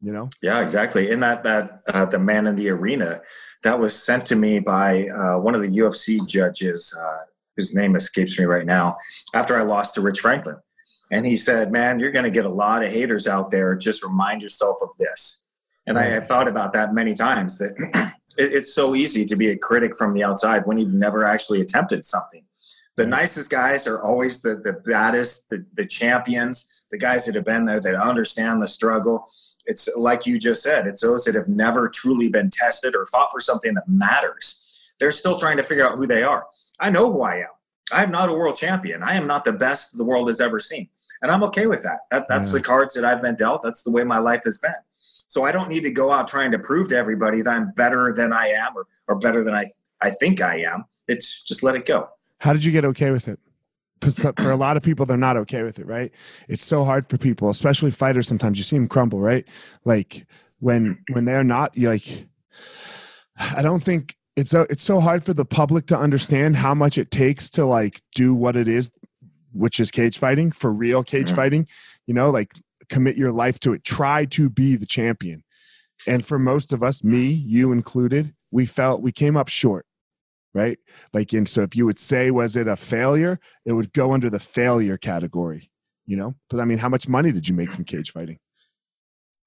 [0.03, 1.09] you know Yeah, exactly.
[1.09, 3.21] In that that uh, the man in the arena
[3.63, 7.19] that was sent to me by uh, one of the UFC judges, uh,
[7.55, 8.97] whose name escapes me right now.
[9.33, 10.57] After I lost to Rich Franklin,
[11.09, 13.75] and he said, "Man, you're going to get a lot of haters out there.
[13.75, 15.47] Just remind yourself of this."
[15.87, 17.57] And I have thought about that many times.
[17.57, 17.73] That
[18.37, 21.61] it, it's so easy to be a critic from the outside when you've never actually
[21.61, 22.43] attempted something.
[22.95, 27.45] The nicest guys are always the, the baddest, the, the champions, the guys that have
[27.45, 29.25] been there, that understand the struggle
[29.65, 33.29] it's like you just said it's those that have never truly been tested or fought
[33.31, 34.93] for something that matters.
[34.99, 36.45] They're still trying to figure out who they are.
[36.79, 37.47] I know who i am.
[37.91, 39.03] I'm not a world champion.
[39.03, 40.89] I am not the best the world has ever seen.
[41.21, 42.57] And i'm okay with that, that that's Yeah.
[42.59, 43.63] the cards that i've been dealt.
[43.63, 44.73] That's the way my life has been.
[44.95, 48.13] So i don't need to go out trying to prove to everybody that i'm better
[48.13, 49.65] than i am or, or better than I,
[50.01, 50.85] I think i am.
[51.07, 52.09] It's just let it go.
[52.39, 53.39] How did you get okay with it
[54.11, 56.11] for a lot of people they're not okay with it right?
[56.47, 58.57] It's so hard for people especially fighters sometimes.
[58.57, 59.45] You see them crumble right?
[59.85, 60.25] Like
[60.59, 62.25] when when they're not you like
[63.55, 66.97] i don't think it's so it's so hard for the public to understand how much
[66.97, 68.89] it takes to like do what it is
[69.51, 71.35] which is cage fighting for real cage Mhm.
[71.35, 71.67] fighting.
[72.07, 72.53] You know like
[72.89, 73.83] commit your life to it.
[73.83, 75.43] Try to be the champion.
[76.07, 79.85] And for most of us me you included we felt we came up short
[80.53, 80.77] right?
[81.13, 83.39] Like and so if you would say was it a failure?
[83.65, 85.69] it would go under the failure category
[86.05, 86.35] you know?
[86.49, 88.39] But i mean how much money did you make from cage fighting?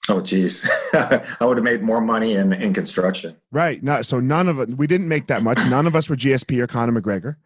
[0.08, 0.70] Oh geez.
[0.94, 3.36] I would have made more money in, in construction.
[3.50, 3.82] Right.
[3.82, 5.58] No so none of us, we didn't make that much.
[5.68, 7.36] None of us were gsp or conor mcgregor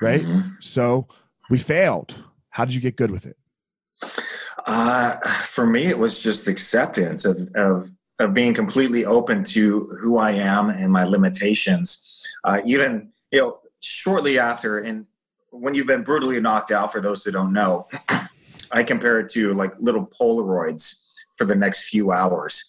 [0.00, 0.22] right?
[0.22, 0.56] Mhm.
[0.60, 1.06] so
[1.48, 2.22] we failed.
[2.50, 3.36] How did you get good with it?
[4.66, 10.18] Uh, for me, it was just acceptance of, of, of being completely open to who
[10.18, 12.19] I am and my limitations.
[12.44, 15.06] Uh, even, you know, shortly after, and
[15.50, 17.86] when you've been brutally knocked out, for those that don't know,
[18.72, 21.02] I compare it to like little Polaroids
[21.36, 22.64] for the next few hours.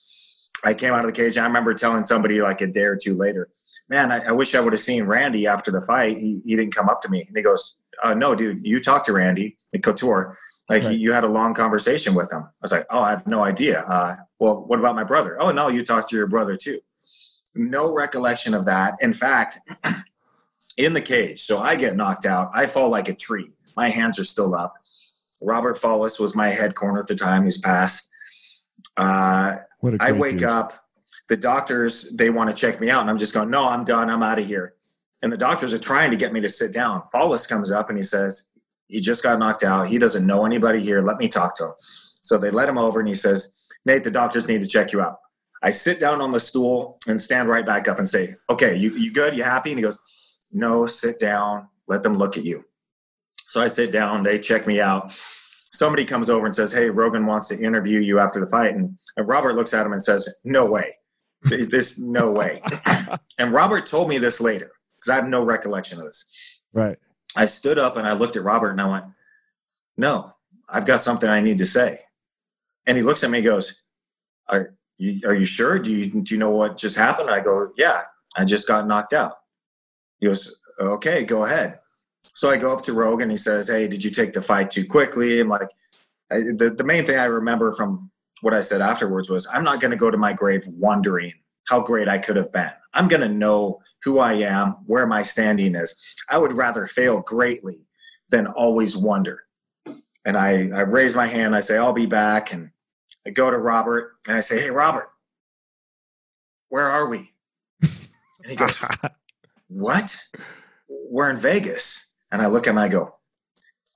[0.64, 1.38] I came out of the cage.
[1.38, 3.50] I remember telling somebody like a day or two later,
[3.90, 6.18] man, I, I wish I would have seen Randy after the fight.
[6.18, 7.24] He, he didn't come up to me.
[7.28, 10.38] And he goes, uh, no, dude, you talked to Randy, like Couture.
[10.70, 10.98] Like Right.
[10.98, 12.44] you had a long conversation with him.
[12.44, 13.82] I was like, oh, I have no idea.
[13.82, 15.36] Uh, well, what about my brother?
[15.42, 16.80] Oh, no, you talked to your brother too.
[17.56, 18.96] No recollection of that.
[19.02, 19.60] In fact,
[20.78, 22.52] in the cage, so I get knocked out.
[22.54, 23.52] I fall like a tree.
[23.76, 24.74] My hands are still up.
[25.42, 27.46] Robert Follis was my head corner at the time.
[27.46, 28.10] He's passed.
[28.98, 30.44] Uh, what a I wake dude.
[30.44, 30.74] up.
[31.30, 34.10] The doctors they want to check me out, and I'm just going, no, I'm done.
[34.10, 34.74] I'm out of here.
[35.24, 37.04] And the doctors are trying to get me to sit down.
[37.14, 38.50] Follis comes up and he says,
[38.88, 39.88] he just got knocked out.
[39.88, 41.02] He doesn't know anybody here.
[41.02, 41.74] Let me talk to him.
[42.22, 43.54] So they let him over, and he says,
[43.86, 45.18] Nate, the doctors need to check you out.
[45.62, 48.96] I sit down on the stool and stand right back up and say, okay, you,
[48.96, 49.36] you good?
[49.36, 49.72] You happy?
[49.72, 50.00] And he goes,
[50.52, 51.68] no, sit down.
[51.88, 52.66] Let them look at you.
[53.50, 54.24] So I sit down.
[54.24, 55.14] They check me out.
[55.74, 58.76] Somebody comes over and says, hey, Rogan wants to interview you after the fight.
[58.76, 60.96] And, and Robert looks at him and says, no way.
[61.44, 62.62] This, no way.
[63.40, 66.62] and Robert told me this later because I have no recollection of this.
[66.74, 66.98] right
[67.36, 69.06] I stood up and I looked at Robert and I went,
[69.98, 70.36] No,
[70.68, 72.00] I've got something I need to say.
[72.86, 73.84] And he looks at me and goes,
[74.48, 75.80] Are you, are you sure?
[75.80, 77.30] Do you, do you know what just happened?
[77.30, 78.04] I go, Yeah,
[78.36, 79.34] I just got knocked out.
[80.20, 81.80] He goes, Okay, go ahead.
[82.24, 83.30] So I go up to Rogan.
[83.30, 85.40] He says, Hey, did you take the fight too quickly?
[85.40, 85.70] I'm like,
[86.32, 88.12] I, the, the main thing I remember from
[88.42, 91.34] what I said afterwards was, I'm not going to go to my grave wondering
[91.68, 92.72] how great I could have been.
[92.94, 95.96] I'm going to know who I am, where my standing is.
[96.30, 97.80] I would rather fail greatly
[98.30, 99.44] than always wonder.
[100.26, 102.54] And I, I raise my hand, I say, I'll be back.
[102.54, 102.71] And
[103.26, 105.10] I go to Robert and I say, Hey, Robert,
[106.70, 107.34] where are we?
[107.82, 107.92] And
[108.50, 108.84] he goes,
[109.68, 110.18] What?
[110.90, 112.14] We're in Vegas.
[112.32, 113.16] And I look at him and I go,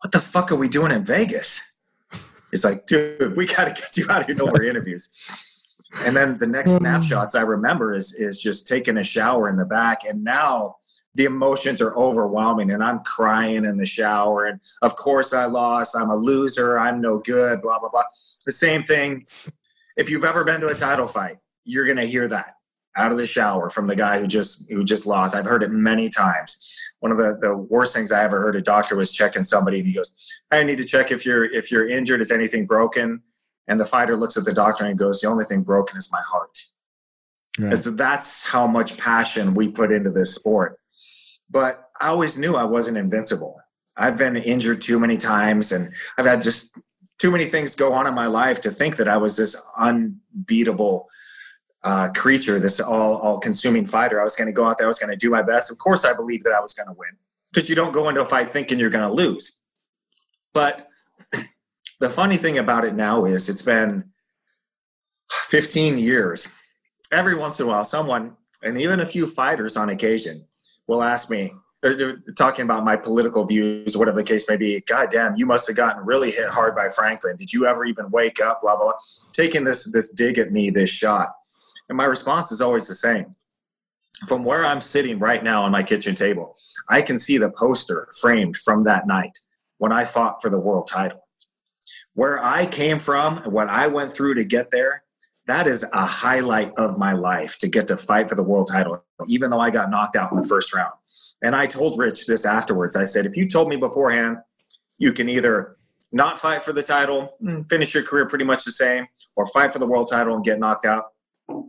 [0.01, 1.61] What the fuck are we doing in Vegas?
[2.51, 4.35] He's like, Dude, we got to get you out of here.
[4.35, 5.09] No more interviews.
[6.03, 6.77] And then the next hmm.
[6.77, 10.77] snapshots I remember is is just taking a shower in the back, and now
[11.13, 14.45] the emotions are overwhelming, and I'm crying in the shower.
[14.45, 15.95] And of course, I lost.
[15.95, 16.77] I'm a loser.
[16.77, 17.61] I'm no good.
[17.61, 18.03] Blah blah blah.
[18.45, 19.25] The same thing.
[19.97, 22.55] If you've ever been to a title fight, you're gonna hear that
[22.97, 25.35] out of the shower from the guy who just who just lost.
[25.35, 26.61] I've heard it many times.
[26.99, 29.87] One of the, the worst things I ever heard a doctor was checking somebody and
[29.87, 30.15] he goes,
[30.51, 33.21] I need to check if you're if you're injured, is anything broken?
[33.67, 36.21] And the fighter looks at the doctor and goes, The only thing broken is my
[36.21, 36.59] heart.
[37.57, 37.73] Right.
[37.73, 40.79] And so that's how much passion we put into this sport.
[41.49, 43.59] But I always knew I wasn't invincible.
[43.97, 46.77] I've been injured too many times and I've had just
[47.19, 51.07] too many things go on in my life to think that I was this unbeatable
[51.83, 54.19] uh, creature, this all all consuming fighter.
[54.19, 54.87] I was going to go out there.
[54.87, 55.71] I was going to do my best.
[55.71, 57.11] Of course, I believed that I was going to win
[57.53, 59.59] because you don't go into a fight thinking you're going to lose.
[60.53, 60.89] But
[61.99, 64.11] the funny thing about it now is it's been
[65.31, 66.53] 15 years.
[67.11, 70.45] Every once in a while, someone and even a few fighters on occasion
[70.87, 71.53] will ask me,
[71.85, 74.81] Uh, uh, talking about my political views, whatever the case may be.
[74.87, 77.35] God damn, you must have gotten really hit hard by Franklin.
[77.37, 78.61] Did you ever even wake up?
[78.63, 78.85] Blah blah.
[78.85, 78.93] blah.
[79.33, 81.29] Taking this this dig at me, this shot.
[81.87, 83.35] And my response is always the same.
[84.27, 86.55] From where I'm sitting right now on my kitchen table,
[86.89, 89.37] I can see the poster framed from that night
[89.77, 91.27] when I fought for the world title.
[92.13, 95.03] Where I came from, what I went through to get there,
[95.45, 99.03] that is a highlight of my life to get to fight for the world title,
[99.27, 100.93] even though I got knocked out in the first round.
[101.45, 102.95] And I told Rich this afterwards.
[102.95, 104.37] I said, if you told me beforehand,
[104.97, 105.77] you can either
[106.11, 109.05] not fight for the title, mm, finish your career pretty much the same,
[109.35, 111.03] or fight for the world title and get knocked out,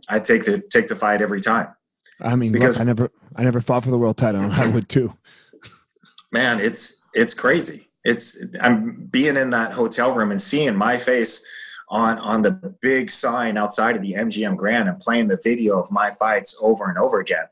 [0.09, 1.69] I take the take the fight every time.
[2.23, 4.89] I mean, because look, I never I never fought for the world title, I would
[4.89, 5.13] too.
[6.33, 7.89] Man, it's it's crazy.
[8.03, 11.45] It's I'm being in that hotel room and seeing my face
[11.91, 15.93] on on the big sign outside of the MGM Grand and playing the video of
[15.93, 17.45] my fights over and over again.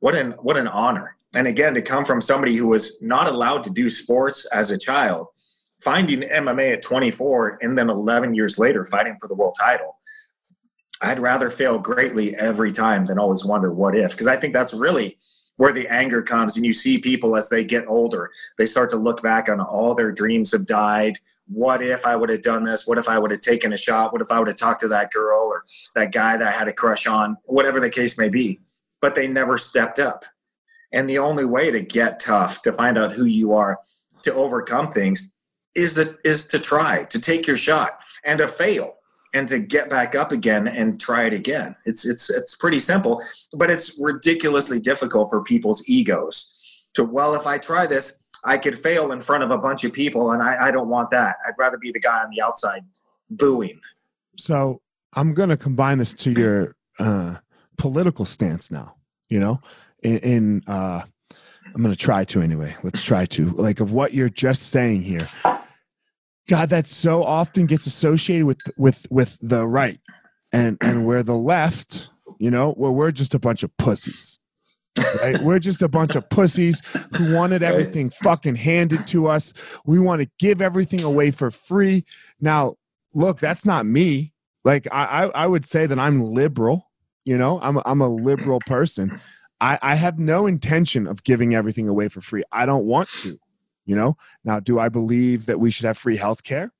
[0.00, 1.14] What an what an honor.
[1.34, 4.78] And again, to come from somebody who was not allowed to do sports as a
[4.78, 5.26] child,
[5.78, 9.98] finding MMA at 24 and then 11 years later fighting for the world title
[11.00, 14.12] I'd rather fail greatly every time than always wonder what if.
[14.12, 15.18] Because I think that's really
[15.56, 16.56] where the anger comes.
[16.56, 19.94] And you see people as they get older, they start to look back on all
[19.94, 21.18] their dreams have died.
[21.46, 22.86] What if I would have done this?
[22.86, 24.12] What if I would have taken a shot?
[24.12, 25.64] What if I would have talked to that girl or
[25.94, 27.36] that guy that I had a crush on?
[27.44, 28.60] Whatever the case may be.
[29.00, 30.24] But they never stepped up.
[30.92, 33.78] And the only way to get tough, to find out who you are,
[34.22, 35.34] to overcome things,
[35.74, 38.94] is, the, is to try, to take your shot and to fail
[39.34, 41.76] and to get back up again and try it again.
[41.84, 43.22] It's it's it's pretty simple,
[43.52, 46.58] but it's ridiculously difficult for people's egos
[46.94, 49.92] to well, if I try this, I could fail in front of a bunch of
[49.92, 51.36] people, and I, I don't want that.
[51.46, 52.82] I'd rather be the guy on the outside
[53.30, 53.80] booing.
[54.36, 54.80] So
[55.14, 57.36] I'm going to combine this to your uh,
[57.76, 58.94] political stance now.
[59.28, 59.60] You know,
[60.02, 61.02] in, in uh,
[61.74, 62.74] I'm going to try to anyway.
[62.82, 65.26] Let's try to like of what you're just saying here
[66.48, 70.00] God, that so often gets associated with with with the right,
[70.50, 72.08] and and where the left,
[72.38, 74.38] you know, where we're just a bunch of pussies.
[75.22, 75.38] Right?
[75.42, 76.80] we're just a bunch of pussies
[77.14, 79.52] who wanted everything fucking handed to us.
[79.84, 82.06] We want to give everything away for free.
[82.40, 82.76] Now,
[83.12, 84.32] look, that's not me.
[84.64, 86.90] Like I, I, I would say that I'm liberal.
[87.26, 89.10] You know, I'm I'm a liberal person.
[89.60, 92.44] I, I have no intention of giving everything away for free.
[92.52, 93.38] I don't want to
[93.88, 94.16] you know?
[94.44, 96.70] Now do i believe that we should have free health care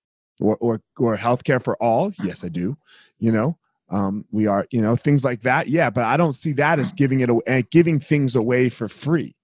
[0.41, 2.13] or, or, or health care for all?
[2.23, 2.77] Yes i do
[3.19, 3.59] you know?
[3.91, 6.93] Um, we are you know things like that yeah but i don't see that as
[6.93, 9.35] giving it away eh, giving things away for free.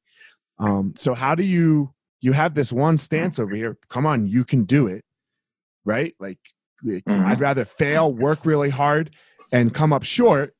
[0.58, 4.44] Um, so how do you you have this one stance over here come on you
[4.44, 5.04] can do it
[5.86, 6.14] right?
[6.20, 6.38] Like
[6.84, 7.10] mm-hmm.
[7.10, 9.10] i'd rather fail work really hard
[9.50, 10.54] and come up short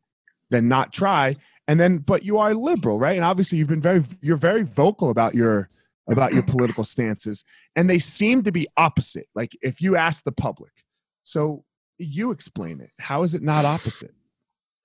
[0.48, 1.34] than not try
[1.68, 3.16] and then but you are liberal right?
[3.16, 5.68] And obviously you've been very you're very vocal about your
[6.09, 7.44] about your political stances.
[7.77, 10.72] And they seem to be opposite like if you ask the public.
[11.24, 11.64] So
[11.98, 12.90] you explain it.
[12.98, 14.14] How is it not opposite?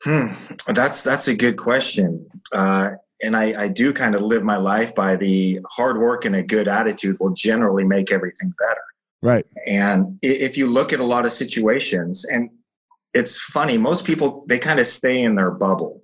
[0.03, 0.27] Hmm.
[0.67, 2.25] that's that's a good question.
[2.53, 2.91] Uh,
[3.21, 6.43] and I, I do kind of live my life by the hard work and a
[6.43, 8.81] good attitude will generally make everything better.
[9.21, 9.45] Right.
[9.67, 12.49] And if you look at a lot of situations and
[13.13, 16.01] it's funny most people they kind of stay in their bubble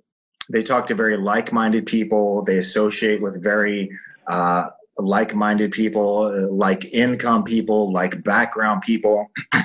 [0.50, 3.90] they talk to very like-minded people they associate with very
[4.30, 4.66] uh,
[4.98, 9.30] like-minded people, like income people, like background people.
[9.54, 9.64] uh,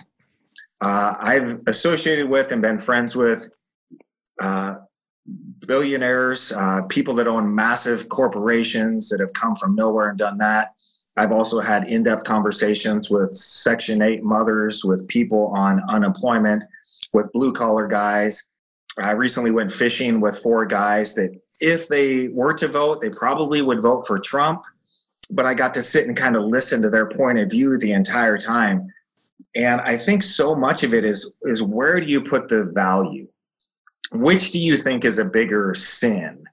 [0.81, 3.49] I've associated with and been friends with
[4.41, 4.75] uh,
[5.67, 10.73] billionaires, uh, people that own massive corporations that have come from nowhere and done that.
[11.17, 16.63] I've also had in-depth conversations with Section 8 mothers, with people on unemployment,
[17.13, 18.49] with blue-collar guys.
[18.99, 23.61] I recently went fishing with four guys that if they were to vote, they probably
[23.61, 24.63] would vote for Trump.
[25.29, 27.93] But I got to sit and kind of listen to their point of view the
[27.93, 28.91] entire time.
[29.55, 33.27] And I think so much of it is is where do you put the value?
[34.11, 36.43] Which do you think is a bigger sin?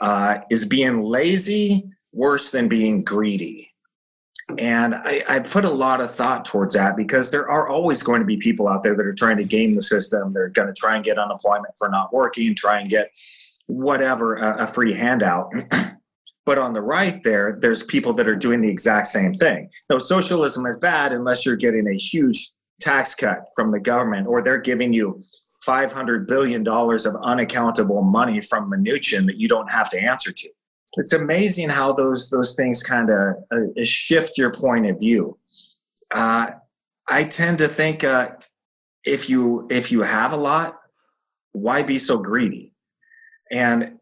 [0.00, 3.73] Uh, is being lazy worse than being greedy?
[4.58, 8.20] And I, I put a lot of thought towards that because there are always going
[8.20, 10.32] to be people out there that are trying to game the system.
[10.32, 13.10] They're going to try and get unemployment for not working, try and get
[13.66, 15.50] whatever a, a free handout.
[16.46, 19.70] but on the right there, there's people that are doing the exact same thing.
[19.88, 24.42] No, socialism is bad unless you're getting a huge tax cut from the government or
[24.42, 25.22] they're giving you
[25.66, 30.48] $500 billion of unaccountable money from Mnuchin that you don't have to answer to
[30.96, 35.38] it's amazing how those those things kind of uh, shift your point of view.
[36.14, 36.50] Uh,
[37.08, 38.30] I tend to think uh,
[39.04, 40.78] if you if you have a lot,
[41.52, 42.72] why be so greedy?
[43.52, 43.98] And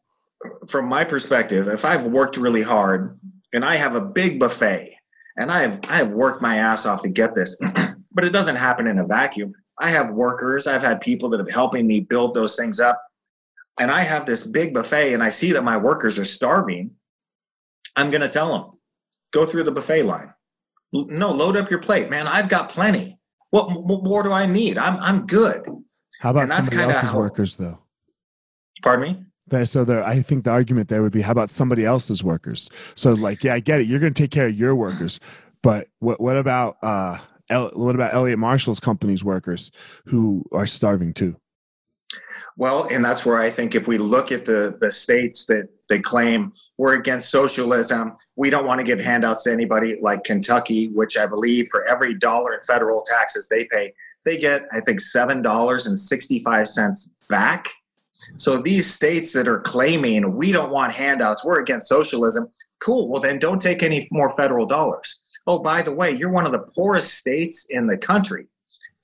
[0.68, 3.18] from my perspective, if I've worked really hard
[3.52, 4.96] and I have a big buffet
[5.36, 7.58] and I have I have worked my ass off to get this,
[8.12, 9.54] but it doesn't happen in a vacuum.
[9.78, 13.02] I have workers, I've had people that have helping me build those things up
[13.78, 16.92] and I have this big buffet and I see that my workers are starving,
[17.96, 18.78] I'm going to tell them,
[19.32, 20.32] go through the buffet line.
[20.92, 22.28] No, load up your plate, man.
[22.28, 23.18] I've got plenty.
[23.50, 24.78] What, what more do I need?
[24.78, 25.66] I'm, I'm good.
[26.20, 27.78] How about somebody else's how, workers, though?
[28.82, 29.12] Pardon
[29.50, 29.64] me?
[29.64, 32.70] So there, I think the argument there would be, how about somebody else's workers?
[32.94, 33.86] So, like, yeah, I get it.
[33.86, 35.20] You're going to take care of your workers,
[35.62, 37.18] but what what about uh,
[37.50, 39.70] what about Elliot Marshall's company's workers
[40.06, 41.36] who are starving too?
[42.56, 46.00] Well, and that's where I think if we look at the, the states that they
[46.00, 51.16] claim we're against socialism, we don't want to give handouts to anybody like Kentucky, which
[51.16, 53.94] I believe for every dollar in federal taxes they pay,
[54.24, 57.68] they get, I think, $7.65 back.
[58.36, 62.48] So these states that are claiming we don't want handouts, we're against socialism,
[62.78, 63.08] cool.
[63.08, 65.20] Well, then don't take any more federal dollars.
[65.46, 68.46] Oh, by the way, you're one of the poorest states in the country.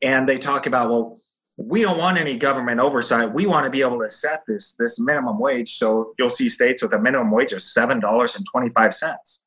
[0.03, 1.19] And they talk about, well,
[1.59, 3.35] we don't want any government oversight.
[3.35, 5.75] We want to be able to set this this minimum wage.
[5.75, 9.43] So you'll see states with a minimum wage of seven dollars and twenty five cents,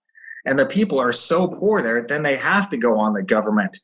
[0.46, 3.80] and the people are so poor there, then they have to go on the government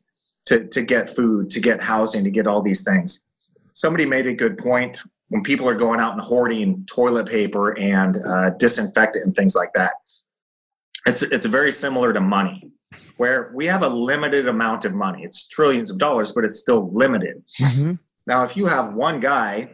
[0.48, 3.26] to to get food, to get housing, to get all these things.
[3.72, 8.18] Somebody made a good point when people are going out and hoarding toilet paper and
[8.26, 9.94] uh, disinfectant and things like that.
[11.06, 12.72] It's it's very similar to money
[13.16, 15.24] where we have a limited amount of money.
[15.24, 17.42] It's trillions of dollars, but it's still limited.
[17.62, 17.94] Mm-hmm.
[18.28, 19.72] Now, if you have one guy,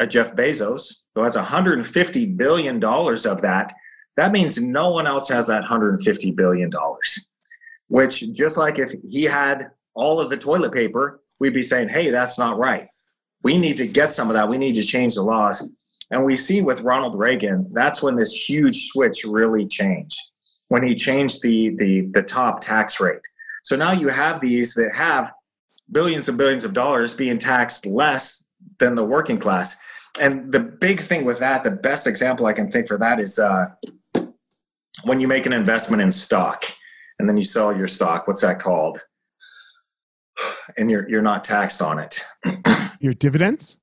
[0.00, 3.72] a Jeff Bezos, who has 150 billion dollars of that,
[4.16, 7.28] that means no one else has that 150 billion dollars.
[7.88, 12.10] Which, just like if he had all of the toilet paper, we'd be saying, "Hey,
[12.10, 12.88] that's not right.
[13.44, 14.48] We need to get some of that.
[14.48, 15.68] We need to change the laws."
[16.10, 20.18] And we see with Ronald Reagan, that's when this huge switch really changed.
[20.68, 23.26] When he changed the the the top tax rate.
[23.64, 25.30] So now you have these that have
[25.92, 28.46] billions and billions of dollars being taxed less
[28.78, 29.76] than the working class.
[30.20, 33.38] And the big thing with that, the best example I can think for that is
[33.38, 33.66] uh,
[35.04, 36.64] when you make an investment in stock
[37.18, 38.26] and then you sell your stock.
[38.26, 39.00] What's that called?
[40.76, 42.20] And you're you're not taxed on it.
[43.00, 43.76] your dividends?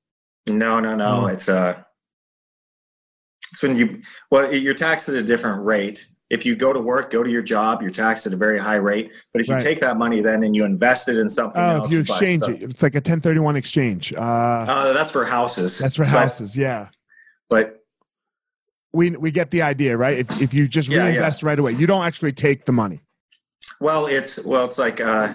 [0.48, 1.22] No, no, no.
[1.22, 1.26] Oh.
[1.26, 1.82] It's uh,
[3.52, 7.10] it's when you well, you're taxed at a different rate if you go to work,
[7.10, 9.12] go to your job, you're taxed at a very high rate.
[9.32, 9.62] But if you right.
[9.62, 12.42] take that money then and you invest it in something oh, else, if you exchange
[12.44, 14.14] it, it's like a 1031 exchange.
[14.14, 15.78] Uh, uh, that's for houses.
[15.78, 16.88] That's for houses, but, yeah.
[17.48, 17.84] But
[18.92, 20.18] we we get the idea, right?
[20.18, 21.48] If if you just yeah, reinvest yeah.
[21.48, 23.00] right away, you don't actually take the money.
[23.80, 25.34] Well, it's well, it's like uh,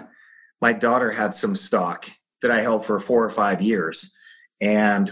[0.62, 2.06] my daughter had some stock
[2.40, 4.12] that I held for four or five years,
[4.62, 5.10] and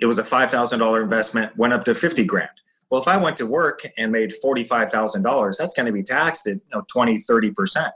[0.00, 2.50] it was a five thousand dollar investment, went up to fifty grand
[2.90, 6.54] well, if I went to work and made $45,000, that's going to be taxed at
[6.56, 7.54] you know, 20, 30%.
[7.76, 7.92] Right.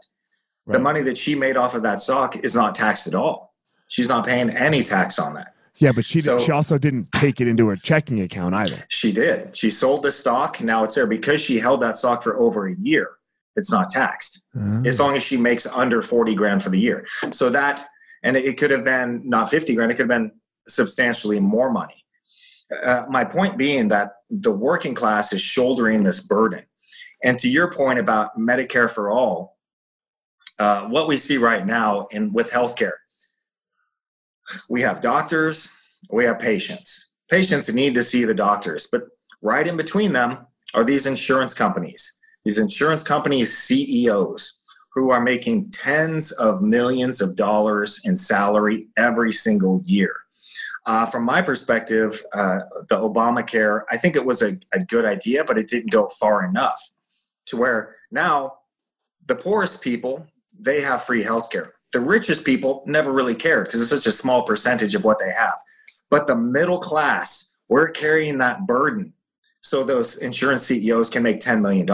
[0.66, 3.54] The money that she made off of that stock is not taxed at all.
[3.88, 5.54] She's not paying any tax on that.
[5.76, 8.84] Yeah, but she so, she also didn't take it into her checking account either.
[8.88, 9.56] She did.
[9.56, 10.60] She sold the stock.
[10.60, 13.12] Now it's there because she held that stock for over a year.
[13.56, 14.82] It's not taxed uh-huh.
[14.84, 17.06] as long as she makes under 40 grand for the year.
[17.32, 17.84] So that,
[18.22, 20.32] and it could have been not 50 grand, it could have been
[20.68, 21.99] substantially more money.
[22.84, 26.64] Uh, my point being that the working class is shouldering this burden.
[27.24, 29.58] And to your point about Medicare for all,
[30.58, 32.92] uh, what we see right now in with healthcare,
[34.68, 35.70] we have doctors,
[36.10, 37.12] we have patients.
[37.30, 39.02] Patients need to see the doctors, but
[39.42, 42.18] right in between them are these insurance companies.
[42.44, 44.60] These insurance companies CEOs
[44.94, 50.14] who are making tens of millions of dollars in salary every single year
[50.86, 55.44] Uh, from my perspective, uh, the Obamacare, I think it was a, a good idea,
[55.44, 56.80] but it didn't go far enough
[57.46, 58.54] to where now
[59.26, 60.26] the poorest people
[60.58, 61.74] they have free health care.
[61.92, 65.32] The richest people never really cared because it's such a small percentage of what they
[65.32, 65.54] have.
[66.10, 69.12] But the middle class, we're carrying that burden
[69.62, 71.86] so those insurance CEOs can make $10 million.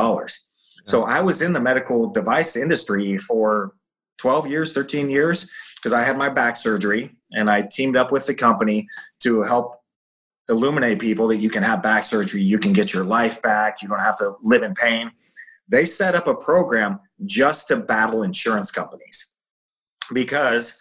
[0.84, 3.74] So I was in the medical device industry for
[4.18, 5.50] 12 years, 13 years,
[5.86, 8.88] because I had my back surgery and I teamed up with the company
[9.20, 9.80] to help
[10.48, 13.88] illuminate people that you can have back surgery, you can get your life back, you
[13.88, 15.12] don't have to live in pain.
[15.68, 19.36] They set up a program just to battle insurance companies
[20.12, 20.76] because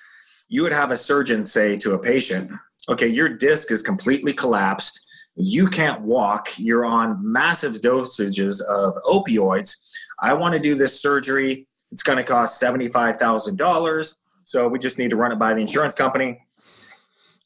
[0.47, 2.49] you would have a surgeon say to a patient,
[2.89, 4.99] okay, your disc is completely collapsed.
[5.35, 6.47] You can't walk.
[6.57, 9.87] You're on massive dosages of opioids.
[10.19, 11.67] I want to do this surgery.
[11.91, 14.21] It's going to cost $75,000.
[14.45, 16.39] So we just need to run it by the insurance company.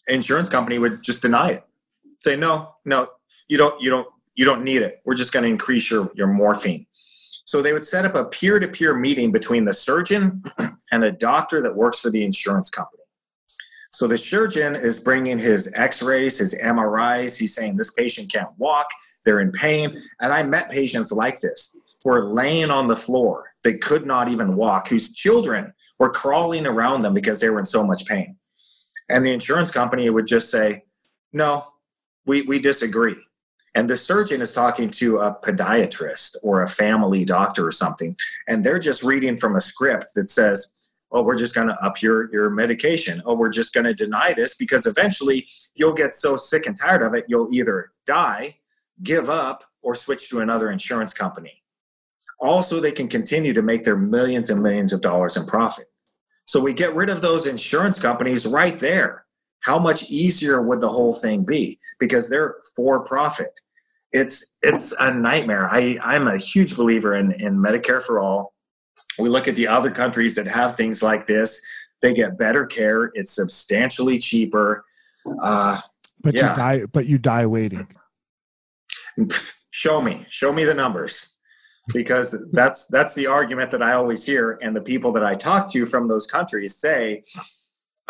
[0.07, 1.63] Insurance company would just deny it.
[2.19, 3.07] Say, no, no,
[3.47, 5.01] you don't, you don't, you don't need it.
[5.05, 6.85] We're just going to increase your, your morphine.
[7.45, 10.43] So they would set up a peer to peer meeting between the surgeon
[10.91, 13.03] and a doctor that works for the insurance company.
[13.91, 17.39] So the surgeon is bringing his x rays, his MRIs.
[17.39, 18.87] He's saying this patient can't walk,
[19.23, 20.01] they're in pain.
[20.19, 23.51] And I met patients like this who are laying on the floor.
[23.63, 27.65] They could not even walk, whose children were crawling around them because they were in
[27.65, 28.37] so much pain.
[29.09, 30.85] And the insurance company would just say,
[31.33, 31.65] no,
[32.25, 33.17] we, we disagree.
[33.75, 38.15] And the surgeon is talking to a podiatrist or a family doctor or something,
[38.47, 40.75] and they're just reading from a script that says,
[41.11, 43.21] oh, we're just going to up your, your medication.
[43.25, 47.01] Oh, we're just going to deny this because eventually you'll get so sick and tired
[47.01, 48.57] of it, you'll either die,
[49.01, 51.63] give up, or switch to another insurance company.
[52.39, 55.88] Also, they can continue to make their millions and millions of dollars in profit.
[56.49, 59.23] So we get rid of those insurance companies right there.
[59.59, 61.77] How much easier would the whole thing be?
[61.99, 63.51] Because they're for profit.
[64.13, 65.69] It's it's a nightmare.
[65.71, 68.55] I i'm a huge believer in in medicare for all.
[69.19, 71.61] We look at the other countries that have things like this.
[72.01, 73.11] They get better care.
[73.13, 74.83] It's substantially cheaper.
[75.43, 75.79] Uh
[76.19, 76.49] but yeah.
[76.49, 77.87] you die but you die waiting.
[79.69, 80.25] Show me.
[80.29, 81.37] Show me the numbers
[81.93, 85.71] because that's that's the argument that i always hear and the people that i talk
[85.71, 87.21] to from those countries say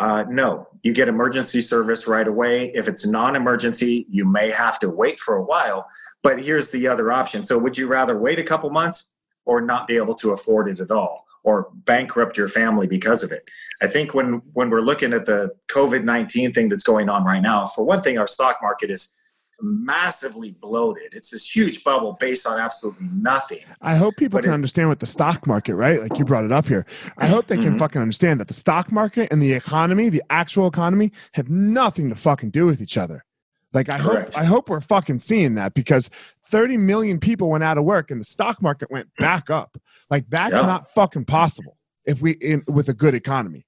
[0.00, 2.72] uh, no, you get emergency service right away.
[2.74, 5.86] If it's non emergency, you may have to wait for a while.
[6.22, 7.44] But here's the other option.
[7.44, 9.12] So, would you rather wait a couple months
[9.44, 11.26] or not be able to afford it at all?
[11.44, 13.44] Or bankrupt your family because of it.
[13.82, 17.42] I think when when we're looking at the COVID nineteen thing that's going on right
[17.42, 19.14] now, for one thing, our stock market is
[19.62, 21.12] massively bloated.
[21.12, 23.60] It's this huge bubble based on absolutely nothing.
[23.80, 26.00] I hope people but can understand what the stock market, right?
[26.00, 26.86] Like you brought it up here.
[27.18, 27.78] I hope they can mm-hmm.
[27.78, 32.14] fucking understand that the stock market and the economy, the actual economy, have nothing to
[32.14, 33.24] fucking do with each other.
[33.72, 34.34] Like I Correct.
[34.34, 36.10] hope I hope we're fucking seeing that because
[36.46, 39.76] 30 million people went out of work and the stock market went back up.
[40.10, 40.62] Like that's yeah.
[40.62, 43.66] not fucking possible if we in with a good economy.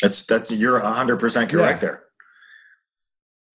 [0.00, 1.74] That's that's you're 100% correct yeah.
[1.74, 2.02] there.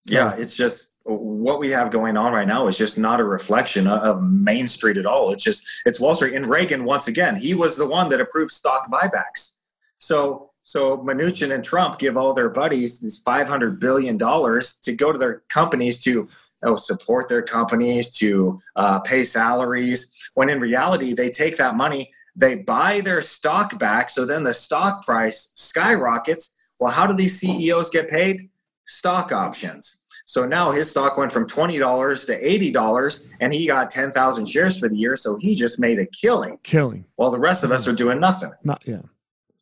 [0.08, 3.86] Yeah, it's just what we have going on right now is just not a reflection
[3.86, 5.32] of Main Street at all.
[5.32, 6.34] It's just it's Wall Street.
[6.34, 9.60] And Reagan, once again, he was the one that approved stock buybacks.
[9.98, 14.94] So so Mnuchin and Trump give all their buddies these five hundred billion dollars to
[14.94, 16.28] go to their companies to
[16.64, 20.12] oh, support their companies, to uh, pay salaries.
[20.34, 24.10] When in reality, they take that money, they buy their stock back.
[24.10, 26.58] So then the stock price skyrockets.
[26.80, 28.50] Well, how do these CEOs get paid?
[28.88, 30.05] Stock options.
[30.26, 34.90] So now his stock went from $20 to $80 and he got 10,000 shares for
[34.90, 35.16] the year.
[35.16, 36.58] So he just made a killing.
[36.64, 37.06] Killing.
[37.16, 38.52] While the rest of us are doing nothing.
[38.64, 39.02] Not, yeah.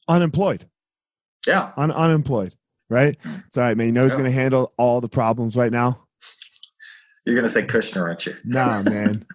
[0.08, 0.70] Unemployed.
[1.46, 1.72] Yeah.
[1.76, 2.56] Un- unemployed.
[2.90, 3.18] Right?
[3.48, 3.88] It's all right, man.
[3.88, 4.20] You know who's yeah.
[4.20, 6.00] going to handle all the problems right now?
[7.26, 8.36] You're going to say Kushner, aren't you?
[8.44, 9.26] Nah, man.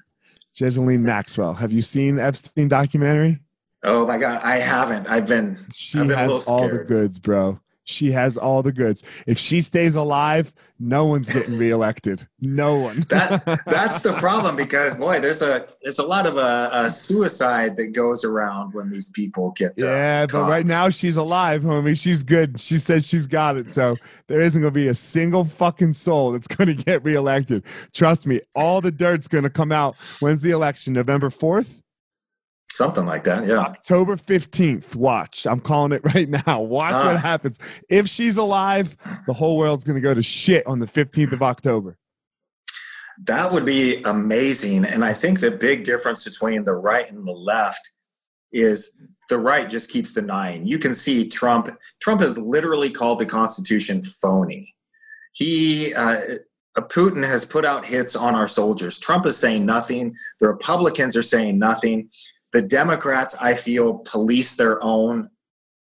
[0.57, 1.55] Ghislaine Maxwell.
[1.55, 3.41] Have you seen Epstein documentary?
[3.85, 5.07] Oh my God, I haven't.
[5.07, 5.59] I've been.
[5.72, 7.61] She I've been has all the goods, bro.
[7.89, 9.03] She has all the goods.
[9.26, 12.28] If she stays alive, no one's getting reelected.
[12.41, 13.01] No one.
[13.09, 17.76] that that's the problem because boy, there's a there's a lot of uh, uh suicide
[17.78, 19.72] that goes around when these people get.
[19.80, 21.99] Uh, yeah, but right now she's alive, homie.
[22.01, 22.61] She's good.
[22.61, 23.70] She says she's got it.
[23.70, 27.64] So there isn't gonna be a single fucking soul that's gonna get reelected.
[27.95, 29.97] Trust me, all the dirt's gonna come out.
[30.20, 30.93] When's the election?
[30.93, 31.82] November fourth.
[32.79, 33.59] Something like that, yeah.
[33.59, 34.95] October 15th.
[34.95, 35.49] Watch.
[35.49, 36.61] I'm calling it right now.
[36.61, 37.59] Watch uh, what happens.
[37.89, 41.43] If she's alive, the whole world's going to go to shit on the 15th of
[41.43, 41.99] October.
[43.24, 44.85] That would be amazing.
[44.85, 47.91] And I think the big difference between the right and the left
[48.53, 50.64] is the right just keeps denying.
[50.64, 51.76] You can see Trump.
[52.01, 54.72] Trump has literally called the Constitution phony.
[55.33, 56.20] He uh,
[56.76, 59.01] Putin has put out hits on our soldiers.
[59.01, 60.14] Trump is saying nothing.
[60.39, 62.11] The Republicans are saying nothing.
[62.53, 65.29] The Democrats, I feel, police their own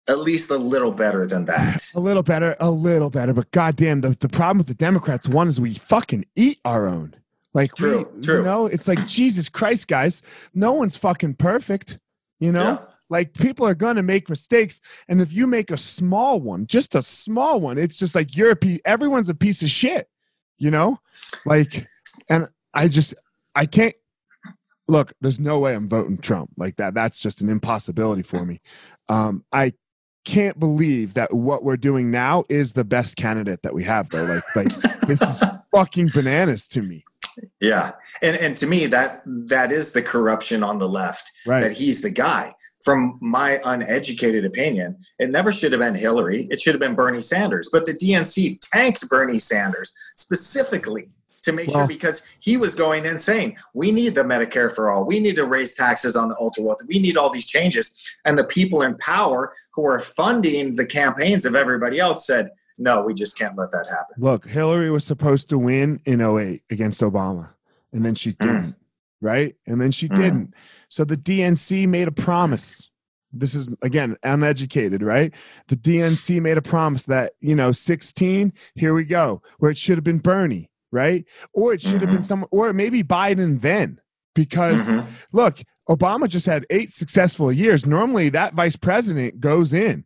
[0.08, 1.88] at least a little better than that.
[1.96, 3.32] A little better, a little better.
[3.34, 7.16] But goddamn, the, the problem with the Democrats, one is we fucking eat our own.
[7.54, 8.38] Like, true, we, true.
[8.40, 10.22] You know, it's like Jesus Christ, guys.
[10.54, 12.00] No one's fucking perfect.
[12.40, 12.80] You know, Yeah.
[13.10, 17.02] like people are gonna make mistakes, and if you make a small one, just a
[17.02, 18.82] small one, it's just like you're a piece.
[18.84, 20.10] Everyone's a piece of shit.
[20.58, 21.00] You know,
[21.46, 21.88] like,
[22.28, 23.14] and I just
[23.56, 23.96] I can't.
[24.88, 26.94] Look, there's no way I'm voting Trump like that.
[26.94, 28.60] That's just an impossibility for me.
[29.08, 29.74] Um, I
[30.26, 34.24] can't believe that what we're doing now is the best candidate that we have though
[34.24, 34.70] like like
[35.06, 35.42] this is
[35.76, 37.04] fucking bananas to me
[37.60, 41.32] Yeah, and and to me that that is the corruption on the left.
[41.48, 42.54] right That he's the guy.
[42.84, 46.50] From my uneducated opinion, it never should have been Hillary.
[46.52, 47.70] It should have been Bernie Sanders.
[47.72, 51.10] But the DNC tanked Bernie Sanders specifically
[51.44, 54.90] to make Well- sure because he was going in saying, "We need the Medicare for
[54.92, 55.06] all.
[55.06, 56.86] We need to raise taxes on the ultra wealthy.
[56.88, 57.94] We need all these changes."
[58.26, 63.04] And the people in power who are funding the campaigns of everybody else said, "No,
[63.04, 67.02] we just can't let that happen." look hillary was supposed to win in 08 against
[67.02, 67.50] obama
[67.92, 68.76] and then she didn't
[69.22, 70.16] right and then she Mm.
[70.16, 70.54] didn't
[70.88, 72.90] so the dnc made a promise
[73.32, 75.34] this is again uneducated right
[75.68, 79.98] the dnc made a promise that you know 16 here we go where it should
[79.98, 82.26] have been bernie right or it should have been Mhm.
[82.26, 84.00] some or maybe biden then
[84.36, 85.06] because Mhm.
[85.34, 85.58] look,
[85.90, 87.86] Obama just had eight successful years.
[87.86, 90.06] Normally, that vice president goes in.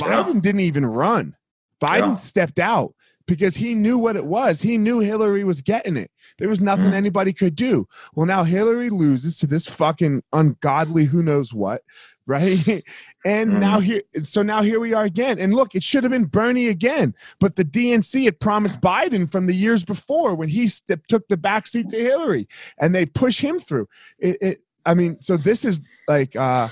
[0.00, 0.22] Yeah.
[0.24, 1.36] Biden didn't even run.
[1.82, 2.14] Biden Yeah.
[2.14, 2.94] stepped out
[3.30, 4.60] because he knew what it was.
[4.60, 6.10] He knew Hillary was getting it.
[6.38, 6.94] There was nothing Mhm.
[6.94, 7.86] anybody could do.
[8.14, 11.82] Well, now Hillary loses to this fucking ungodly who knows what,
[12.26, 12.82] right?
[13.24, 13.60] And Mhm.
[13.60, 15.38] now here, so now here we are again.
[15.38, 19.46] And look, it should have been Bernie again, but the DNC had promised Biden from
[19.46, 22.48] the years before when he st- took the backseat to Hillary,
[22.80, 23.88] and they push him through.
[24.18, 26.66] It, it, I mean, so this is like, uh,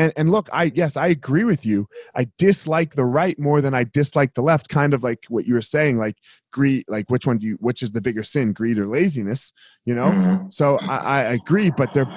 [0.00, 1.86] and and look, I yes, I agree with you.
[2.14, 4.70] I dislike the right more than I dislike the left.
[4.70, 6.16] Kind of like what you were saying, like
[6.52, 9.52] greed, like which one do you, which is the bigger sin, greed or laziness?
[9.84, 10.10] You know.
[10.10, 10.52] Mhm.
[10.52, 12.08] So I, I agree, but they're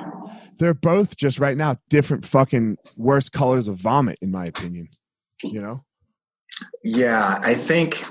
[0.59, 4.88] they're both just right now different fucking worst colors of vomit, in my opinion.
[5.43, 5.84] You know.
[6.86, 8.01] Yeah, I think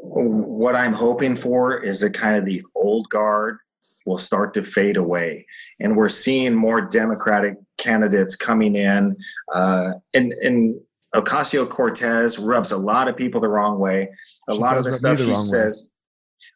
[0.00, 3.58] what I'm hoping for is a kind of the old guard
[4.04, 5.46] will start to fade away,
[5.80, 9.16] and we're seeing more Democratic candidates coming in.
[9.52, 10.80] Uh, and and
[11.14, 14.08] Ocasio Cortez rubs a lot of people the wrong way.
[14.48, 15.36] A She lot of the does rub me stuff the she way.
[15.36, 15.90] says,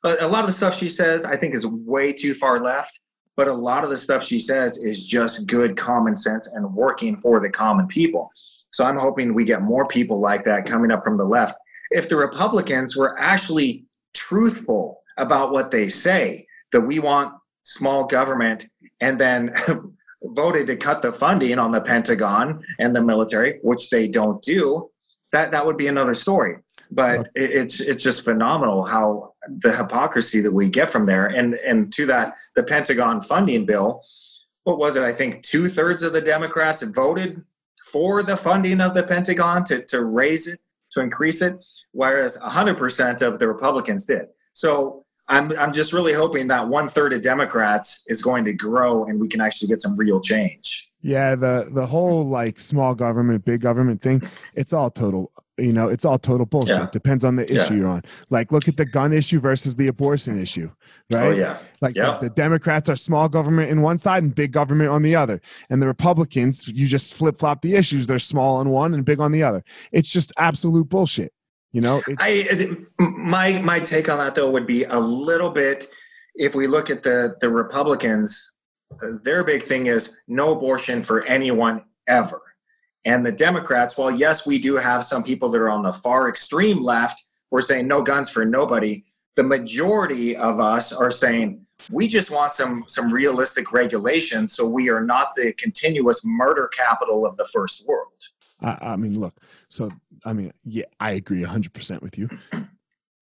[0.05, 3.01] a a lot of the stuff she says, I think is way too far left.
[3.36, 7.16] But a lot of the stuff she says is just good common sense and working
[7.16, 8.30] for the common people.
[8.72, 11.57] So I'm hoping we get more people like that coming up from the left.
[11.92, 17.32] If the Republicans were actually truthful about what they say, that we want
[17.68, 18.66] small government,
[19.00, 19.52] and then
[20.22, 24.90] voted to cut the funding on the Pentagon and the military, which they don't do,
[25.32, 26.56] that that would be another story.
[26.90, 31.54] But it, it's it's just phenomenal how the hypocrisy that we get from there, and
[31.54, 34.02] and to that the Pentagon funding bill.
[34.64, 35.02] What was it?
[35.02, 37.42] I think two thirds of the Democrats voted
[37.90, 40.60] for the funding of the Pentagon to, to raise it,
[40.92, 44.26] to increase it, whereas 100% of the Republicans did.
[44.52, 49.05] So I'm, I'm just really hoping that one third of Democrats is going to grow
[49.05, 50.91] and we can actually get some real change.
[51.01, 54.20] Yeah, the the whole like small government, big government thing,
[54.55, 55.31] it's all total.
[55.57, 56.76] You know, it's all total bullshit.
[56.76, 56.89] Yeah.
[56.93, 57.62] Depends on the Yeah.
[57.62, 58.03] issue you're on.
[58.31, 60.70] Like, look at the gun issue versus the abortion issue,
[61.12, 61.26] right?
[61.26, 61.59] Oh, yeah.
[61.81, 65.14] Like the- the, Democrats are small government in one side and big government on the
[65.16, 68.07] other, and the Republicans, you just flip flop the issues.
[68.07, 69.64] They're small on one and big on the other.
[69.93, 71.33] It's just absolute bullshit.
[71.72, 75.86] You know, I my my take on that though would be a little bit
[76.34, 78.54] if we look at the the Republicans,
[79.22, 82.40] their big thing is no abortion for anyone ever.
[83.04, 86.28] And the Democrats, well, yes, we do have some people that are on the far
[86.28, 87.22] extreme left.
[87.50, 89.04] We're saying no guns for nobody.
[89.36, 94.88] The majority of us are saying we just want some some realistic regulations so we
[94.88, 98.12] are not the continuous murder capital of the first world.
[98.60, 99.34] I, I mean, look.
[99.68, 99.90] So,
[100.24, 102.28] I mean, yeah, I agree hundred percent with you.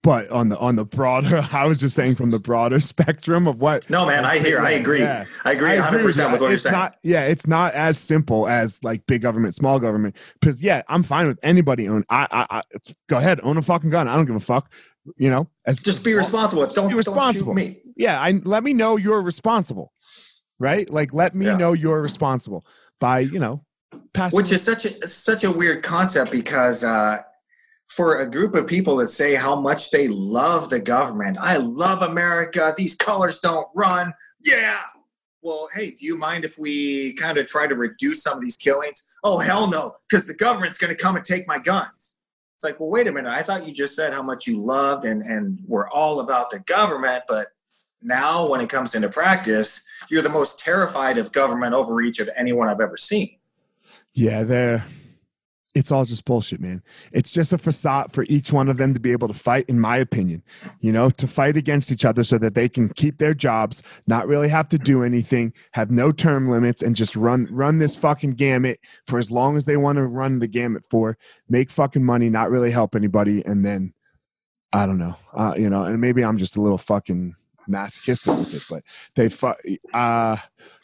[0.03, 3.57] But on the on the broader, I was just saying from the broader spectrum of
[3.61, 3.91] what.
[3.91, 5.01] No, man, I hear, I agree.
[5.01, 5.25] yeah.
[5.45, 6.31] I agree I 100% with, that.
[6.31, 6.73] what you're it's saying.
[6.75, 10.15] Not, yeah, it's not as simple as like big government, small government.
[10.41, 12.05] Because yeah, I'm fine with anybody own.
[12.09, 12.63] I, I, I
[13.09, 14.07] go ahead, own a fucking gun.
[14.07, 14.73] I don't give a fuck.
[15.17, 16.63] You know, as Just be responsible.
[16.67, 17.55] Don't, Be don't responsible.
[17.55, 17.81] me.
[17.97, 19.93] Yeah, I let me know you're responsible,
[20.61, 20.89] right?
[20.89, 21.57] Like let me Yeah.
[21.57, 22.65] know you're responsible
[23.01, 23.65] by you know
[24.13, 24.37] passing.
[24.37, 27.19] Which is such a such a weird concept because uh,
[27.89, 32.03] for a group of people that say how much they love the government, I love
[32.03, 34.13] America, these colors don't run.
[34.43, 34.81] Yeah.
[35.43, 38.57] Well, hey, do you mind if we kind of try to reduce some of these
[38.57, 39.05] killings?
[39.23, 42.17] Oh, hell no, because the government's going to come and take my guns.
[42.57, 43.31] It's like, well, wait a minute.
[43.31, 46.59] I thought you just said how much you loved and, and were all about the
[46.61, 47.49] government, but
[48.03, 52.69] now when it comes into practice, you're the most terrified of government overreach of anyone
[52.69, 53.36] I've ever seen.
[54.17, 54.85] Yeah, they're
[55.75, 56.83] it's all just bullshit, man.
[57.13, 59.79] It's just a facade for each one of them to be able to fight, in
[59.79, 60.43] my opinion,
[60.81, 64.27] you know, to fight against each other so that they can keep their jobs, not
[64.27, 68.33] really have to do anything, have no term limits, and just run run this fucking
[68.33, 71.19] gamut for as long as they want to run the gamut for,
[71.51, 73.93] make fucking money, not really help anybody, and then
[74.73, 77.35] I don't know, uh, you know, and maybe I'm just a little fucking
[77.69, 78.83] masochistic with it, but
[79.15, 79.59] they fuck.
[79.93, 80.37] Uh,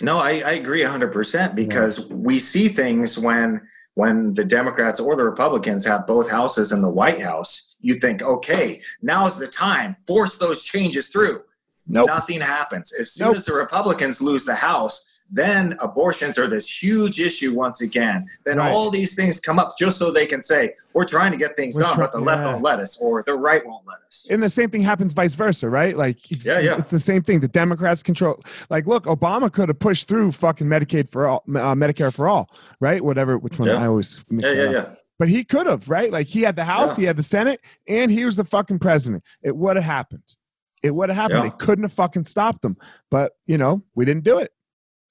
[0.03, 2.14] no, I, I agree 100% because yeah.
[2.14, 3.62] we see things when
[3.95, 8.22] when the Democrats or the Republicans have both houses in the White House, you think,
[8.22, 11.43] okay, now's the time, force those changes through.
[11.87, 12.07] Nope.
[12.07, 12.93] Nothing happens.
[12.93, 13.37] As soon nope.
[13.37, 18.28] as the Republicans lose the House, then abortions are this huge issue once again.
[18.45, 18.70] Then right.
[18.70, 21.74] all these things come up just so they can say, we're trying to get things
[21.74, 22.24] we're done, but the yeah.
[22.26, 24.28] left won't let us or the right won't let us.
[24.30, 25.97] And the same thing happens vice versa, right?
[25.97, 26.76] Like, it's, yeah, yeah.
[26.76, 27.41] it's the same thing.
[27.41, 28.43] The Democrats control.
[28.68, 32.51] Like, look, Obama could have pushed through fucking Medicaid for all, uh, Medicare for all,
[32.78, 33.03] right?
[33.03, 33.83] Whatever, which one yeah.
[33.83, 34.22] I always.
[34.30, 34.87] Yeah, yeah, yeah.
[35.18, 36.12] But he could have, right?
[36.12, 39.24] Like, he had the House, he had the Senate, and he was the fucking president.
[39.43, 40.37] It would have happened.
[40.83, 41.45] It would have happened.
[41.45, 42.76] They couldn't have fucking stopped them.
[43.11, 44.53] But, you know, we didn't do it.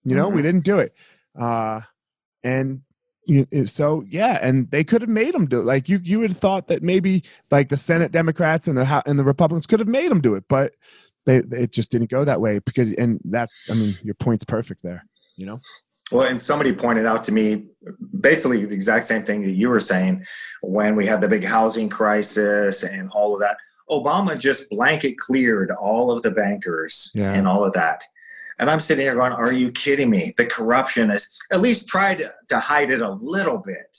[0.03, 0.35] You know, mm-hmm.
[0.35, 0.93] we didn't do it.
[1.39, 1.81] Uh,
[2.43, 2.81] and
[3.27, 5.65] you, so yeah, and they could have made them do it.
[5.65, 9.17] Like you, you would have thought that maybe like the Senate Democrats and the and
[9.17, 10.73] the Republicans could have made them do it, but
[11.25, 14.81] they it just didn't go that way because and that's I mean your point's perfect
[14.83, 15.05] there.
[15.35, 15.61] You know.
[16.11, 17.67] Well, and somebody pointed out to me
[18.19, 20.25] basically the exact same thing that you were saying
[20.61, 23.57] when we had the big housing crisis and all of that.
[23.89, 27.33] Obama just blanket cleared all of the bankers yeah.
[27.33, 28.03] and all of that.
[28.61, 30.33] And I'm sitting here going, Are you kidding me?
[30.37, 33.97] The corruption is at least tried to hide it a little bit.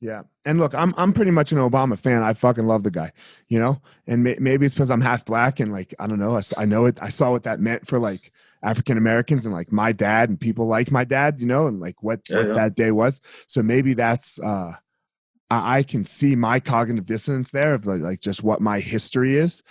[0.00, 2.22] Yeah, and look, I'm I'm pretty much an Obama fan.
[2.22, 3.12] I fucking love the guy,
[3.48, 3.80] you know.
[4.06, 6.36] And may, maybe it's because I'm half black and like I don't know.
[6.36, 6.98] I, I know it.
[7.02, 10.66] I saw what that meant for like African Americans and like my dad and people
[10.66, 12.52] like my dad, you know, and like what, yeah, what yeah.
[12.52, 13.20] that day was.
[13.46, 14.74] So maybe that's uh
[15.50, 19.36] I, I can see my cognitive dissonance there of like, like just what my history
[19.36, 19.62] is.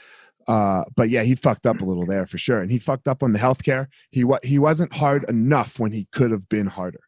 [0.48, 3.24] Uh, but yeah, he fucked up a little there for sure, and he fucked up
[3.24, 3.88] on the healthcare.
[4.12, 7.02] He what he wasn't hard enough when he could have been harder.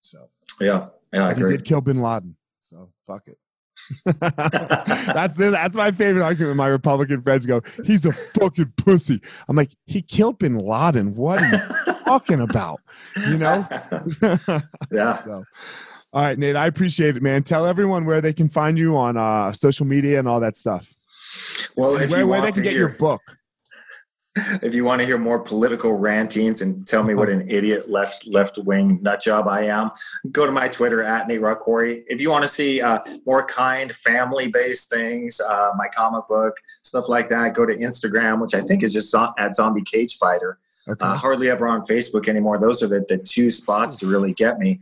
[0.00, 0.28] So
[0.60, 1.52] yeah, yeah, I agree.
[1.52, 3.38] He did kill Bin Laden, so fuck it.
[4.20, 6.56] that's that's my favorite argument.
[6.56, 11.14] My Republican friends go, "He's a fucking pussy." I'm like, he killed Bin Laden.
[11.14, 12.80] What are you talking about?
[13.28, 13.66] You know?
[14.92, 15.16] yeah.
[15.16, 15.44] So,
[16.12, 17.42] all right, Nate, I appreciate it, man.
[17.42, 20.94] Tell everyone where they can find you on uh, social media and all that stuff.
[21.76, 23.20] Well, if where, you where they can get hear, your book.
[24.62, 28.26] If you want to hear more political rantings and tell me what an idiot left
[28.26, 29.92] left wing nut job I am,
[30.32, 32.02] go to my Twitter at Nate RockQuarry.
[32.08, 36.56] If you want to see uh, more kind family based things, uh, my comic book
[36.82, 40.58] stuff like that, go to Instagram, which I think is just at Zombie Cage Fighter.
[40.88, 41.04] Okay.
[41.04, 42.58] Uh, hardly ever on Facebook anymore.
[42.58, 44.80] Those are the, the two spots to really get me.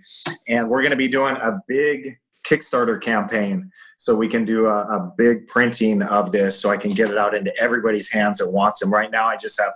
[0.48, 3.70] And we're going to be doing a big Kickstarter campaign
[4.02, 7.16] so we can do a, a, big printing of this so I can get it
[7.16, 8.92] out into everybody's hands that wants them.
[8.92, 9.72] Right now, I just have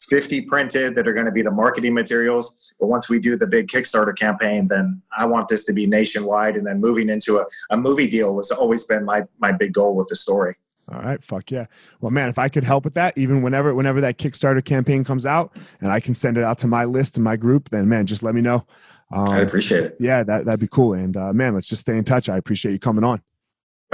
[0.00, 2.72] 50 printed that are going to be the marketing materials.
[2.78, 6.54] But once we do the big Kickstarter campaign, then I want this to be nationwide.
[6.54, 9.96] And then moving into a, a movie deal was always been my, my big goal
[9.96, 10.54] with the story.
[10.92, 11.66] All right, fuck yeah.
[12.00, 15.26] Well, man, if I could help with that, even whenever whenever that Kickstarter campaign comes
[15.26, 18.06] out, and I can send it out to my list and my group, then man,
[18.06, 18.66] just let me know.
[19.12, 19.96] Um, I appreciate it.
[19.98, 20.92] Yeah, that that'd be cool.
[20.92, 22.28] And uh, man, let's just stay in touch.
[22.28, 23.20] I appreciate you coming on.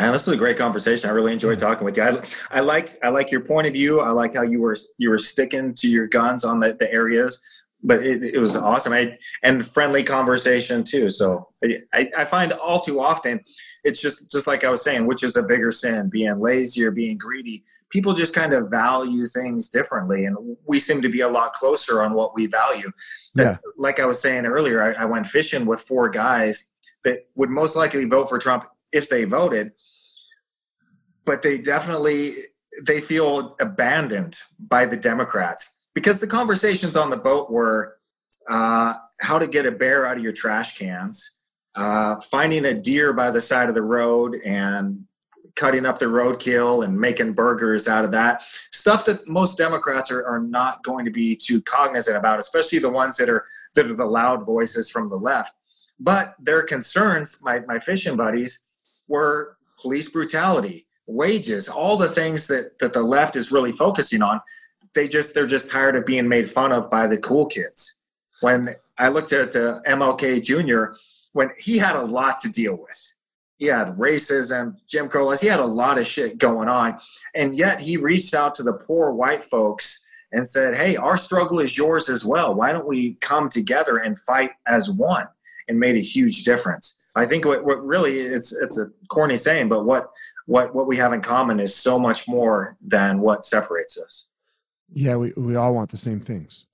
[0.01, 1.11] Man, this was a great conversation.
[1.11, 1.67] I really enjoyed mm-hmm.
[1.67, 2.03] talking with you.
[2.03, 4.01] I, I like I like your point of view.
[4.01, 7.43] I like how you were you were sticking to your guns on the, the areas,
[7.83, 8.93] but it, it was awesome.
[8.93, 11.11] I, and friendly conversation too.
[11.11, 11.49] So
[11.93, 13.41] I, I find all too often
[13.85, 16.91] it's just just like I was saying, which is a bigger sin, being lazy or
[16.91, 17.65] being greedy.
[17.91, 22.03] People just kind of value things differently, and we seem to be a lot closer
[22.03, 22.91] on what we value.
[23.35, 23.59] Yeah.
[23.77, 26.73] Like I was saying earlier, I, I went fishing with four guys
[27.05, 29.73] that would most likely vote for Trump if they voted
[31.25, 32.35] but they definitely
[32.87, 37.97] they feel abandoned by the Democrats because the conversations on the boat were
[38.49, 41.41] uh, how to get a bear out of your trash cans,
[41.75, 45.05] uh, finding a deer by the side of the road and
[45.57, 50.25] cutting up the roadkill and making burgers out of that stuff that most Democrats are,
[50.25, 53.45] are not going to be too cognizant about, especially the ones that are
[53.75, 55.55] that are the loud voices from the left.
[55.99, 58.67] But their concerns, my, my fishing buddies,
[59.07, 64.41] were police brutality, wages, all the things that that the left is really focusing on.
[64.95, 68.01] They just they're just tired of being made fun of by the cool kids.
[68.41, 70.97] When I looked at uh, MLK Jr.,
[71.33, 73.15] when he had a lot to deal with,
[73.59, 76.99] he had racism, Jim Crow laws, he had a lot of shit going on,
[77.35, 80.03] and yet he reached out to the poor white folks
[80.33, 82.55] and said, "Hey, our struggle is yours as well.
[82.55, 85.27] Why don't we come together and fight as one?"
[85.69, 87.01] And made a huge difference.
[87.17, 90.11] I think what, what really it's it's a corny saying, but what
[90.47, 94.31] what what we have in common is so much more than what separates us.
[94.93, 96.67] Yeah, we, we all want the same things.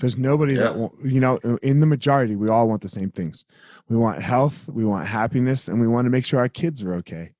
[0.00, 0.72] There's nobody yeah.
[0.72, 3.44] that you know in the majority we all want the same things.
[3.88, 6.94] We want health, we want happiness, and we want to make sure our kids are
[6.94, 7.32] okay.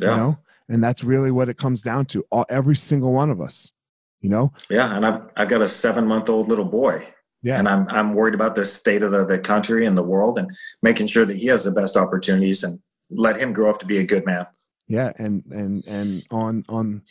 [0.00, 0.10] Yeah.
[0.10, 2.24] You know, and that's really what it comes down to.
[2.30, 3.72] All every single one of us.
[4.20, 4.52] You know.
[4.68, 7.06] Yeah, and I've I've got a seven month old little boy.
[7.42, 7.58] Yeah.
[7.58, 10.50] And I'm I'm worried about the state of the, the country and the world and
[10.82, 13.98] making sure that he has the best opportunities and let him grow up to be
[13.98, 14.46] a good man.
[14.88, 17.02] Yeah, and and and on on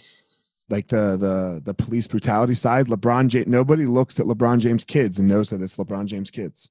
[0.70, 5.20] like the the the police brutality side, LeBron James nobody looks at LeBron James kids
[5.20, 6.70] and knows that it's LeBron James kids.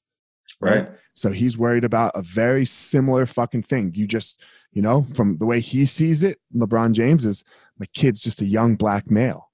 [0.60, 0.80] Right.
[0.80, 0.88] right.
[1.14, 3.92] So he's worried about a very similar fucking thing.
[3.94, 4.42] You just,
[4.72, 7.44] you know, from the way he sees it, LeBron James is
[7.78, 9.50] my kid's just a young black male.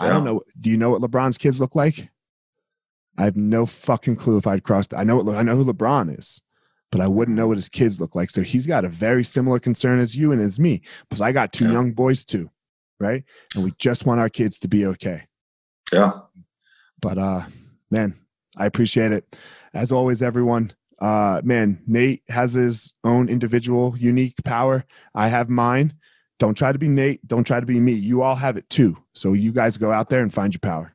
[0.00, 0.06] Yeah.
[0.06, 0.42] I don't know.
[0.60, 2.10] Do you know what LeBron's kids look like?
[3.18, 4.94] I have no fucking clue if I'd crossed.
[4.94, 6.40] I know what I know who LeBron is
[6.92, 8.30] but I wouldn't know what his kids look like.
[8.30, 11.52] So he's got a very similar concern as you and as me, because I got
[11.52, 11.72] two yeah.
[11.72, 12.50] young boys too,
[13.00, 13.24] right?
[13.56, 15.22] And we just want our kids to be okay.
[15.92, 16.12] Yeah.
[17.00, 17.42] But uh,
[17.90, 18.14] man,
[18.56, 19.36] I appreciate it.
[19.74, 20.74] As always, everyone.
[21.00, 24.84] Uh, man, Nate has his own individual, unique power.
[25.14, 25.94] I have mine.
[26.38, 27.26] Don't try to be Nate.
[27.26, 27.92] Don't try to be me.
[27.92, 28.96] You all have it too.
[29.14, 30.94] So you guys go out there and find your power.